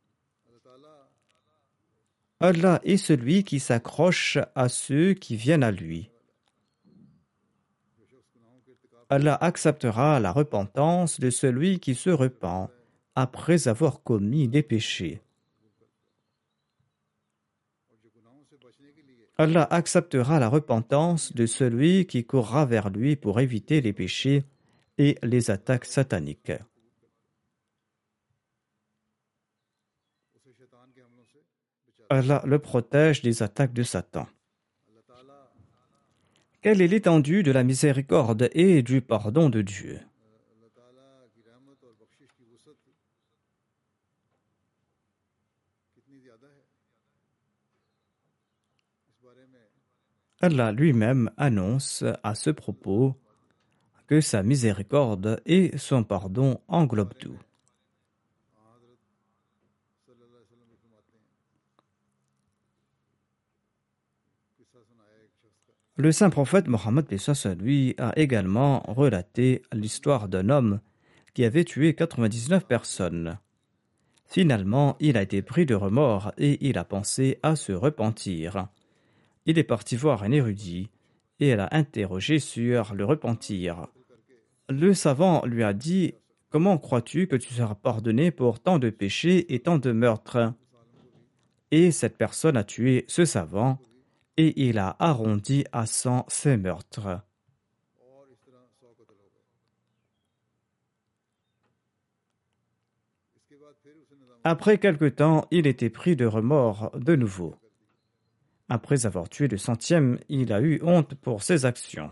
[2.40, 6.10] Allah est celui qui s'accroche à ceux qui viennent à lui.
[9.10, 12.68] Allah acceptera la repentance de celui qui se repent
[13.14, 15.20] après avoir commis des péchés.
[19.38, 24.44] Allah acceptera la repentance de celui qui courra vers lui pour éviter les péchés
[25.02, 26.52] et les attaques sataniques.
[32.08, 34.28] Allah le protège des attaques de Satan.
[36.60, 39.98] Quelle est l'étendue de la miséricorde et du pardon de Dieu?
[50.40, 53.21] Allah lui-même annonce à ce propos
[54.06, 57.38] que sa miséricorde et son pardon englobent tout.
[65.96, 67.06] Le saint prophète Mohammed
[67.60, 70.80] lui a également relaté l'histoire d'un homme
[71.34, 73.38] qui avait tué 99 personnes.
[74.26, 78.68] Finalement, il a été pris de remords et il a pensé à se repentir.
[79.44, 80.88] Il est parti voir un érudit
[81.42, 83.88] et l'a interrogé sur le repentir.
[84.68, 86.14] Le savant lui a dit
[86.50, 90.54] Comment crois-tu que tu seras pardonné pour tant de péchés et tant de meurtres?
[91.72, 93.80] Et cette personne a tué ce savant
[94.36, 97.08] et il a arrondi à cent ses meurtres.
[104.44, 107.56] Après quelque temps, il était pris de remords de nouveau.
[108.74, 112.10] Après avoir tué le centième, il a eu honte pour ses actions.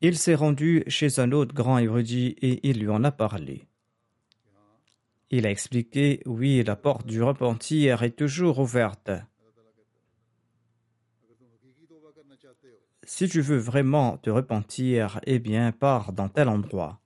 [0.00, 3.66] Il s'est rendu chez un autre grand érudit et il lui en a parlé.
[5.28, 9.10] Il a expliqué Oui, la porte du repentir est toujours ouverte.
[13.02, 17.02] Si tu veux vraiment te repentir, eh bien, pars dans tel endroit.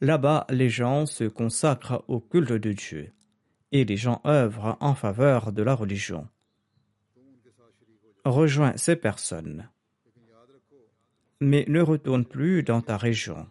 [0.00, 3.12] Là-bas, les gens se consacrent au culte de Dieu
[3.72, 6.28] et les gens œuvrent en faveur de la religion.
[8.24, 9.68] Rejoins ces personnes,
[11.40, 13.46] mais ne retourne plus dans ta région.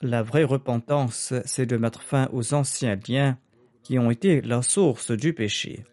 [0.00, 3.36] La vraie repentance, c'est de mettre fin aux anciens liens
[3.82, 5.84] qui ont été la source du péché.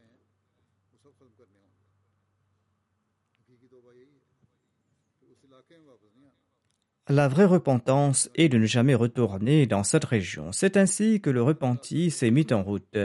[7.08, 10.52] La vraie repentance est de ne jamais retourner dans cette région.
[10.52, 12.98] C'est ainsi que le repenti s'est mis en route.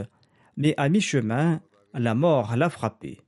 [0.57, 1.61] Mais à mi-chemin,
[1.93, 3.21] la mort l'a frappé.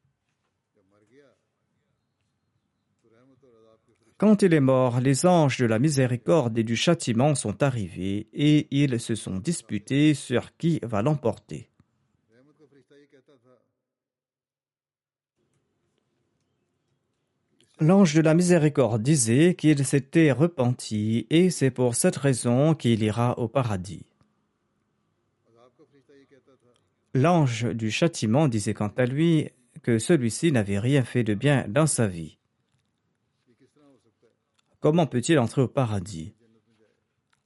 [4.16, 8.68] Quand il est mort, les anges de la miséricorde et du châtiment sont arrivés et
[8.70, 11.71] ils se sont disputés sur qui va l'emporter.
[17.82, 23.36] L'ange de la miséricorde disait qu'il s'était repenti et c'est pour cette raison qu'il ira
[23.40, 24.06] au paradis.
[27.12, 29.50] L'ange du châtiment disait quant à lui
[29.82, 32.38] que celui-ci n'avait rien fait de bien dans sa vie.
[34.78, 36.34] Comment peut-il entrer au paradis?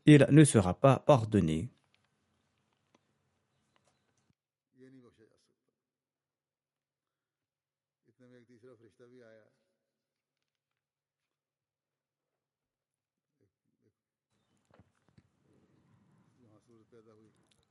[0.05, 1.71] Il ne sera pas pardonné.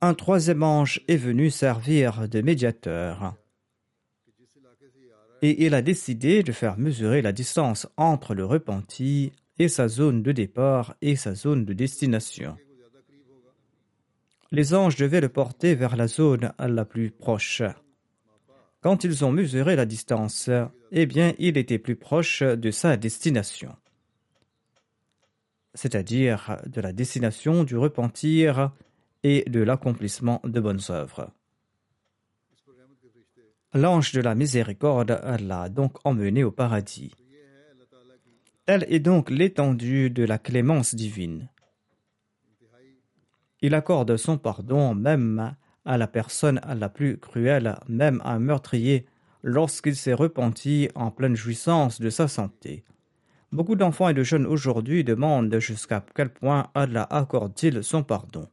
[0.00, 3.34] un troisième ange est venu servir de médiateur.
[5.42, 10.22] Et il a décidé de faire mesurer la distance entre le repenti et sa zone
[10.22, 12.56] de départ et sa zone de destination.
[14.52, 17.62] Les anges devaient le porter vers la zone la plus proche.
[18.80, 20.50] Quand ils ont mesuré la distance,
[20.92, 23.74] eh bien, il était plus proche de sa destination,
[25.74, 28.72] c'est-à-dire de la destination du repentir
[29.28, 31.32] et de l'accomplissement de bonnes œuvres.
[33.74, 37.12] L'ange de la miséricorde l'a donc emmené au paradis.
[38.66, 41.48] Telle est donc l'étendue de la clémence divine.
[43.62, 49.06] Il accorde son pardon même à la personne la plus cruelle, même à un meurtrier,
[49.42, 52.84] lorsqu'il s'est repenti en pleine jouissance de sa santé.
[53.50, 58.48] Beaucoup d'enfants et de jeunes aujourd'hui demandent jusqu'à quel point Allah accorde-t-il son pardon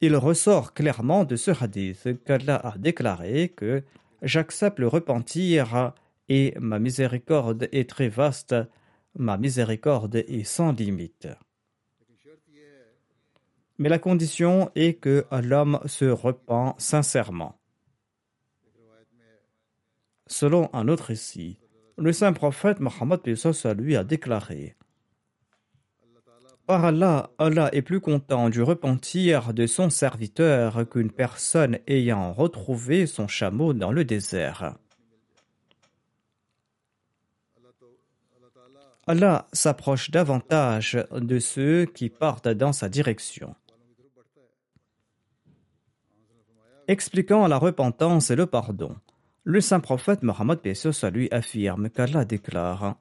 [0.00, 3.82] il ressort clairement de ce hadith qu'Allah a déclaré que
[4.22, 5.92] J'accepte le repentir
[6.28, 8.54] et ma miséricorde est très vaste,
[9.14, 11.28] ma miséricorde est sans limite.
[13.78, 17.60] Mais la condition est que l'homme se repent sincèrement.
[20.26, 21.60] Selon un autre récit,
[21.96, 23.20] le saint prophète Mohammed
[23.76, 24.74] lui a déclaré
[26.68, 33.06] par Allah, Allah est plus content du repentir de son serviteur qu'une personne ayant retrouvé
[33.06, 34.74] son chameau dans le désert.
[39.06, 43.54] Allah s'approche davantage de ceux qui partent dans sa direction.
[46.86, 48.94] Expliquant la repentance et le pardon,
[49.42, 50.60] le saint prophète Mohammed
[51.14, 52.98] lui affirme qu'Allah déclare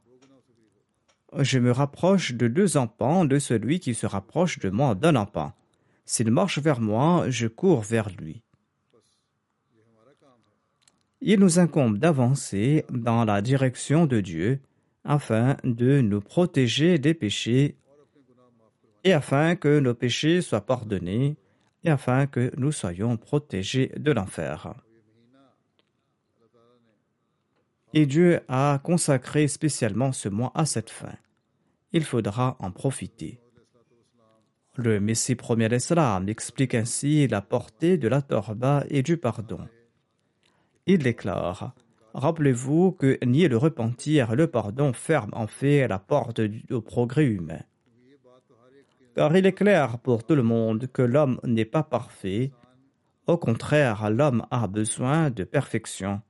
[1.38, 5.53] je me rapproche de deux empans de celui qui se rapproche de moi d'un empan.
[6.05, 8.41] S'il marche vers moi, je cours vers lui.
[11.19, 14.61] Il nous incombe d'avancer dans la direction de Dieu
[15.03, 17.75] afin de nous protéger des péchés
[19.03, 21.38] et afin que nos péchés soient pardonnés
[21.84, 24.73] et afin que nous soyons protégés de l'enfer.
[27.98, 31.16] et Dieu a consacré spécialement ce mois à cette fin.
[31.93, 33.39] Il faudra en profiter.
[34.76, 39.68] Le Messie premier Islam explique ainsi la portée de la torba et du pardon.
[40.86, 41.74] Il déclare
[42.14, 46.39] Rappelez-vous que nier le repentir et le pardon ferme en fait la porte
[46.70, 47.64] au progrès humain.
[49.16, 52.52] Car il est clair pour tout le monde que l'homme n'est pas parfait.
[53.26, 56.22] Au contraire, l'homme a besoin de perfection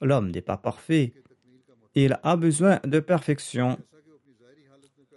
[0.00, 1.12] L'homme n'est pas parfait.
[1.94, 3.78] Il a besoin de perfection.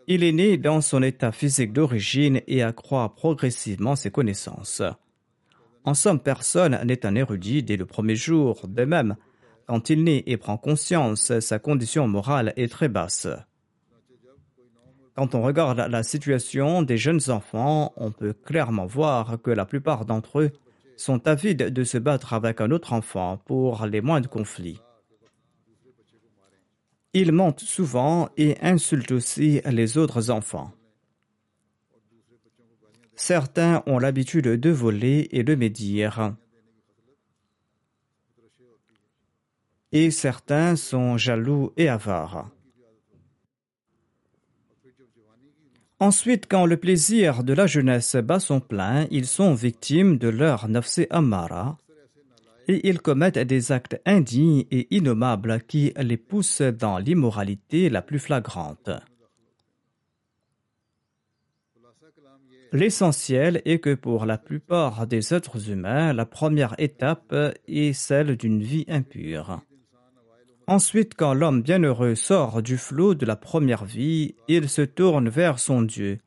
[0.08, 4.82] Il est né dans son état physique d'origine et accroît progressivement ses connaissances.
[5.84, 8.68] En somme, personne n'est un érudit dès le premier jour.
[8.68, 9.16] De même,
[9.68, 13.28] quand il naît et prend conscience, sa condition morale est très basse.
[15.16, 20.06] Quand on regarde la situation des jeunes enfants, on peut clairement voir que la plupart
[20.06, 20.52] d'entre eux
[21.02, 24.80] sont avides de se battre avec un autre enfant pour les moindres conflits.
[27.14, 30.72] Ils mentent souvent et insultent aussi les autres enfants.
[33.16, 36.36] Certains ont l'habitude de voler et de médire.
[39.92, 42.50] Et certains sont jaloux et avares.
[46.02, 50.68] Ensuite, quand le plaisir de la jeunesse bat son plein, ils sont victimes de leur
[50.68, 51.78] nafse amara
[52.68, 58.18] et ils commettent des actes indignes et innommables qui les poussent dans l'immoralité la plus
[58.18, 58.90] flagrante.
[62.72, 67.36] L'essentiel est que pour la plupart des êtres humains, la première étape
[67.68, 69.62] est celle d'une vie impure.
[70.72, 75.60] Ensuite, quand l'homme bienheureux sort du flot de la première vie, il se tourne vers
[75.60, 76.20] son Dieu,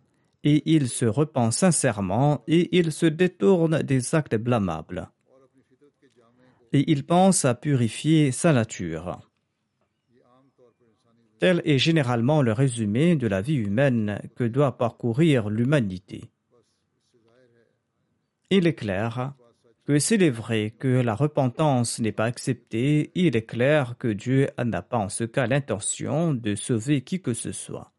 [0.42, 5.08] et il se repent sincèrement, et il se détourne des actes blâmables.
[6.74, 9.18] Et il pense à purifier sa nature.
[11.38, 16.30] Tel est généralement le résumé de la vie humaine que doit parcourir l'humanité.
[18.50, 19.32] Il est clair
[19.84, 24.48] que s'il est vrai que la repentance n'est pas acceptée, il est clair que Dieu
[24.62, 27.92] n'a pas en ce cas l'intention de sauver qui que ce soit.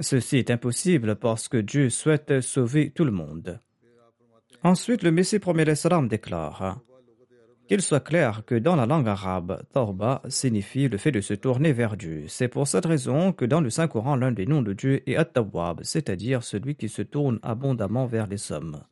[0.00, 3.60] Ceci est impossible parce que Dieu souhaite sauver tout le monde.
[4.62, 6.80] Ensuite, le Messie premier déclare
[7.66, 11.72] qu'il soit clair que dans la langue arabe, Tawba signifie le fait de se tourner
[11.72, 12.24] vers Dieu.
[12.28, 15.80] C'est pour cette raison que dans le Saint-Coran, l'un des noms de Dieu est At-Tawwab,
[15.82, 18.82] c'est-à-dire celui qui se tourne abondamment vers les hommes.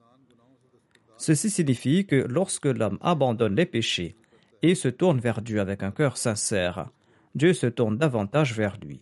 [1.16, 4.16] Ceci signifie que lorsque l'homme abandonne les péchés
[4.62, 6.89] et se tourne vers Dieu avec un cœur sincère,
[7.35, 9.01] Dieu se tourne davantage vers lui.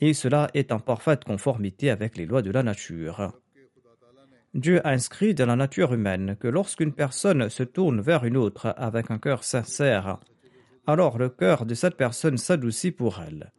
[0.00, 3.32] Et cela est en parfaite conformité avec les lois de la nature.
[4.56, 8.74] Dieu a inscrit dans la nature humaine que lorsqu'une personne se tourne vers une autre
[8.78, 10.18] avec un cœur sincère,
[10.86, 13.52] alors le cœur de cette personne s'adoucit pour elle.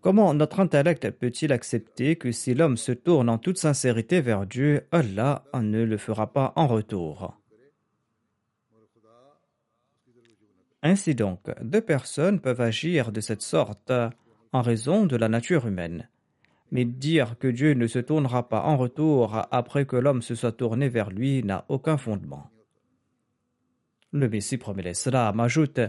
[0.00, 4.86] Comment notre intellect peut-il accepter que si l'homme se tourne en toute sincérité vers Dieu,
[4.92, 7.36] Allah ne le fera pas en retour?
[10.82, 13.92] Ainsi donc, deux personnes peuvent agir de cette sorte
[14.52, 16.08] en raison de la nature humaine.
[16.72, 20.52] Mais dire que Dieu ne se tournera pas en retour après que l'homme se soit
[20.52, 22.48] tourné vers lui n'a aucun fondement.
[24.12, 25.80] Le Messie promet l'Islam ajoute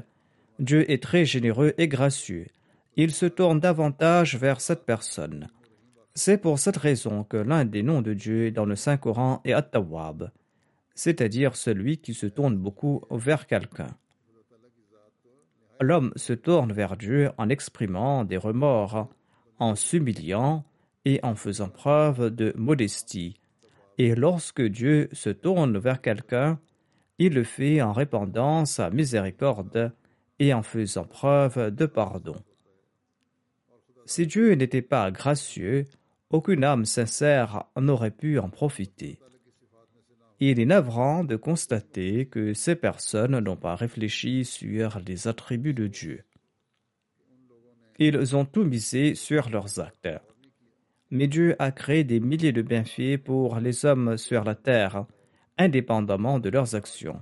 [0.59, 2.47] Dieu est très généreux et gracieux.
[2.95, 5.47] Il se tourne davantage vers cette personne.
[6.13, 10.29] C'est pour cette raison que l'un des noms de Dieu dans le Saint-Coran est At-Tawwab,
[10.93, 13.95] c'est-à-dire celui qui se tourne beaucoup vers quelqu'un.
[15.79, 19.09] L'homme se tourne vers Dieu en exprimant des remords,
[19.57, 20.63] en s'humiliant
[21.05, 23.39] et en faisant preuve de modestie.
[23.97, 26.59] Et lorsque Dieu se tourne vers quelqu'un,
[27.17, 29.93] il le fait en répandant sa miséricorde
[30.39, 32.35] et en faisant preuve de pardon.
[34.05, 35.87] Si Dieu n'était pas gracieux,
[36.31, 39.19] aucune âme sincère n'aurait pu en profiter.
[40.39, 45.85] Il est navrant de constater que ces personnes n'ont pas réfléchi sur les attributs de
[45.85, 46.23] Dieu.
[47.99, 50.09] Ils ont tout misé sur leurs actes
[51.11, 55.05] mais Dieu a créé des milliers de bienfaits pour les hommes sur la terre,
[55.57, 57.21] indépendamment de leurs actions.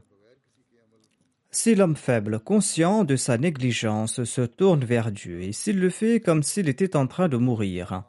[1.51, 6.19] Si l'homme faible, conscient de sa négligence, se tourne vers Dieu, et s'il le fait
[6.19, 8.03] comme s'il était en train de mourir,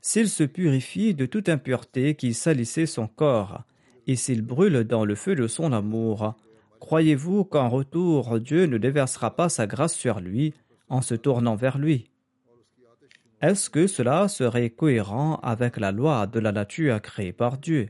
[0.00, 3.64] s'il se purifie de toute impureté qui salissait son corps,
[4.06, 6.34] et s'il brûle dans le feu de son amour,
[6.80, 10.54] croyez-vous qu'en retour Dieu ne déversera pas sa grâce sur lui
[10.88, 12.06] en se tournant vers lui?
[13.40, 17.88] Est-ce que cela serait cohérent avec la loi de la nature créée par Dieu?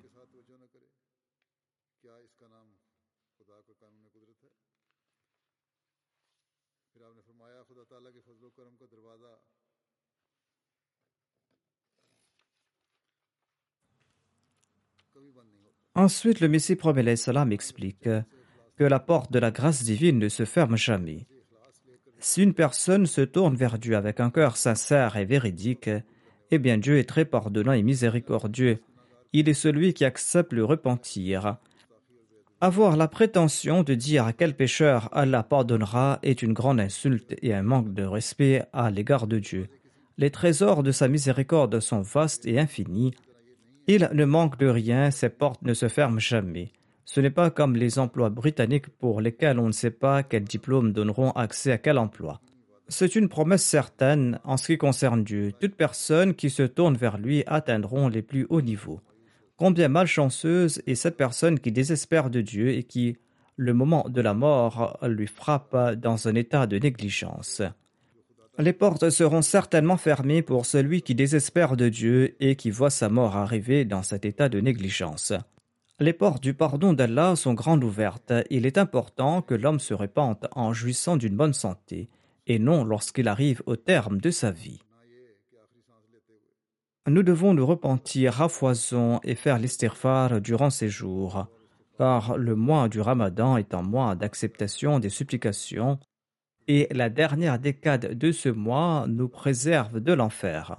[15.95, 18.09] Ensuite, le Messie promet salam explique
[18.77, 21.27] que la porte de la grâce divine ne se ferme jamais.
[22.21, 25.91] Si une personne se tourne vers Dieu avec un cœur sincère et véridique,
[26.51, 28.81] eh bien Dieu est très pardonnant et miséricordieux.
[29.33, 31.57] Il est celui qui accepte le repentir.
[32.61, 37.55] Avoir la prétention de dire à quel pécheur Allah pardonnera est une grande insulte et
[37.55, 39.69] un manque de respect à l'égard de Dieu.
[40.17, 43.15] Les trésors de sa miséricorde sont vastes et infinis.
[43.87, 46.73] Il ne manque de rien, ses portes ne se ferment jamais.
[47.11, 50.93] Ce n'est pas comme les emplois britanniques pour lesquels on ne sait pas quels diplômes
[50.93, 52.43] donneront accès à quel emploi.
[52.89, 55.53] C'est une promesse certaine en ce qui concerne Dieu.
[55.59, 59.01] Toute personne qui se tourne vers lui atteindront les plus hauts niveaux.
[59.57, 63.17] Combien malchanceuse est cette personne qui désespère de Dieu et qui,
[63.57, 67.63] le moment de la mort, lui frappe dans un état de négligence.
[68.59, 73.09] Les portes seront certainement fermées pour celui qui désespère de Dieu et qui voit sa
[73.09, 75.33] mort arriver dans cet état de négligence.
[76.01, 78.33] Les portes du pardon d'Allah sont grandes ouvertes.
[78.51, 82.09] Il est important que l'homme se répande en jouissant d'une bonne santé,
[82.47, 84.81] et non lorsqu'il arrive au terme de sa vie.
[87.09, 91.49] Nous devons nous repentir à foison et faire l'estirfar durant ces jours,
[91.97, 95.99] car le mois du Ramadan est un mois d'acceptation des supplications,
[96.69, 100.77] et la dernière décade de ce mois nous préserve de l'enfer.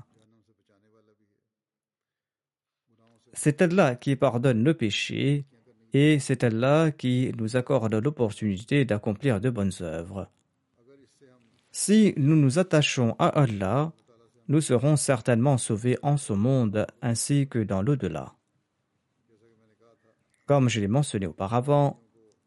[3.41, 5.45] C'est Allah qui pardonne nos péchés
[5.93, 10.27] Et c'est Allah qui nous accorde l'opportunité d'accomplir de bonnes œuvres.
[11.71, 13.93] Si nous nous attachons à Allah,
[14.49, 18.33] nous serons certainement sauvés en ce monde ainsi que dans l'au-delà.
[20.45, 22.01] Comme je l'ai mentionné auparavant,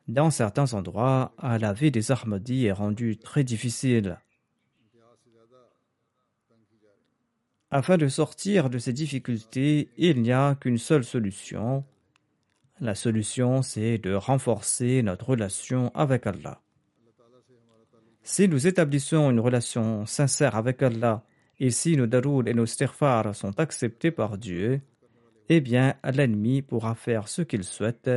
[0.09, 4.19] dans certains endroits, la vie des Ahmadis est rendue très difficile.
[7.75, 11.85] Afin de sortir de ces difficultés, il n'y a qu'une seule solution.
[12.81, 16.61] La solution, c'est de renforcer notre relation avec Allah.
[18.23, 21.25] Si nous établissons une relation sincère avec Allah
[21.61, 24.83] et si nos daroud et nos stirfar sont acceptés par Dieu,
[25.49, 28.11] eh bien l'ennemi pourra faire ce qu'il souhaite,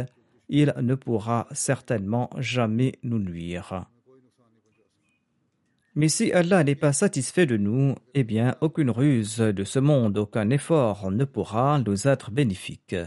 [0.49, 3.85] il ne pourra certainement jamais nous nuire.
[5.97, 10.17] Mais si Allah n'est pas satisfait de nous, eh bien aucune ruse de ce monde,
[10.17, 12.97] aucun effort ne pourra nous être bénéfique.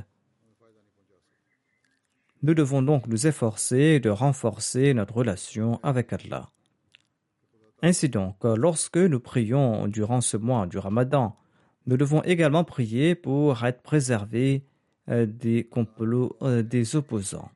[2.43, 6.49] Nous devons donc nous efforcer de renforcer notre relation avec Allah.
[7.83, 11.37] Ainsi donc, lorsque nous prions durant ce mois du Ramadan,
[11.87, 14.65] nous devons également prier pour être préservés
[15.09, 17.51] euh, des complots euh, des opposants.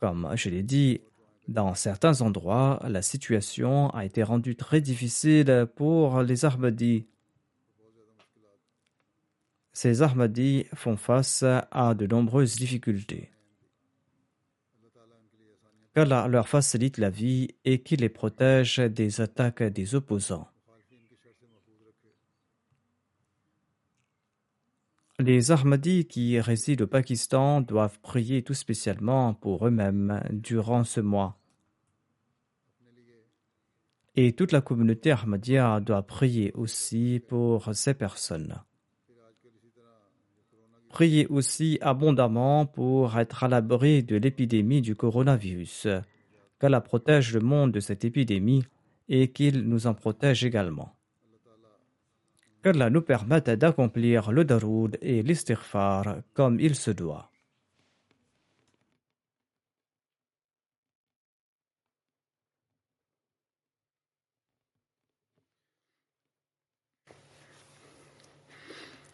[0.00, 1.00] Comme je l'ai dit,
[1.48, 7.06] dans certains endroits, la situation a été rendue très difficile pour les Ahmadis.
[9.72, 13.30] Ces Ahmadis font face à de nombreuses difficultés.
[15.94, 20.48] Qu'Allah leur facilite la vie et qu'il les protège des attaques des opposants.
[25.18, 31.37] Les Ahmadis qui résident au Pakistan doivent prier tout spécialement pour eux-mêmes durant ce mois.
[34.20, 38.56] Et toute la communauté Ahmadiyya doit prier aussi pour ces personnes.
[40.88, 45.86] Priez aussi abondamment pour être à l'abri de l'épidémie du coronavirus,
[46.58, 48.64] qu'Allah protège le monde de cette épidémie
[49.08, 50.96] et qu'il nous en protège également
[52.64, 57.30] qu'Allah nous permette d'accomplir le daroud et l'istighfar comme il se doit.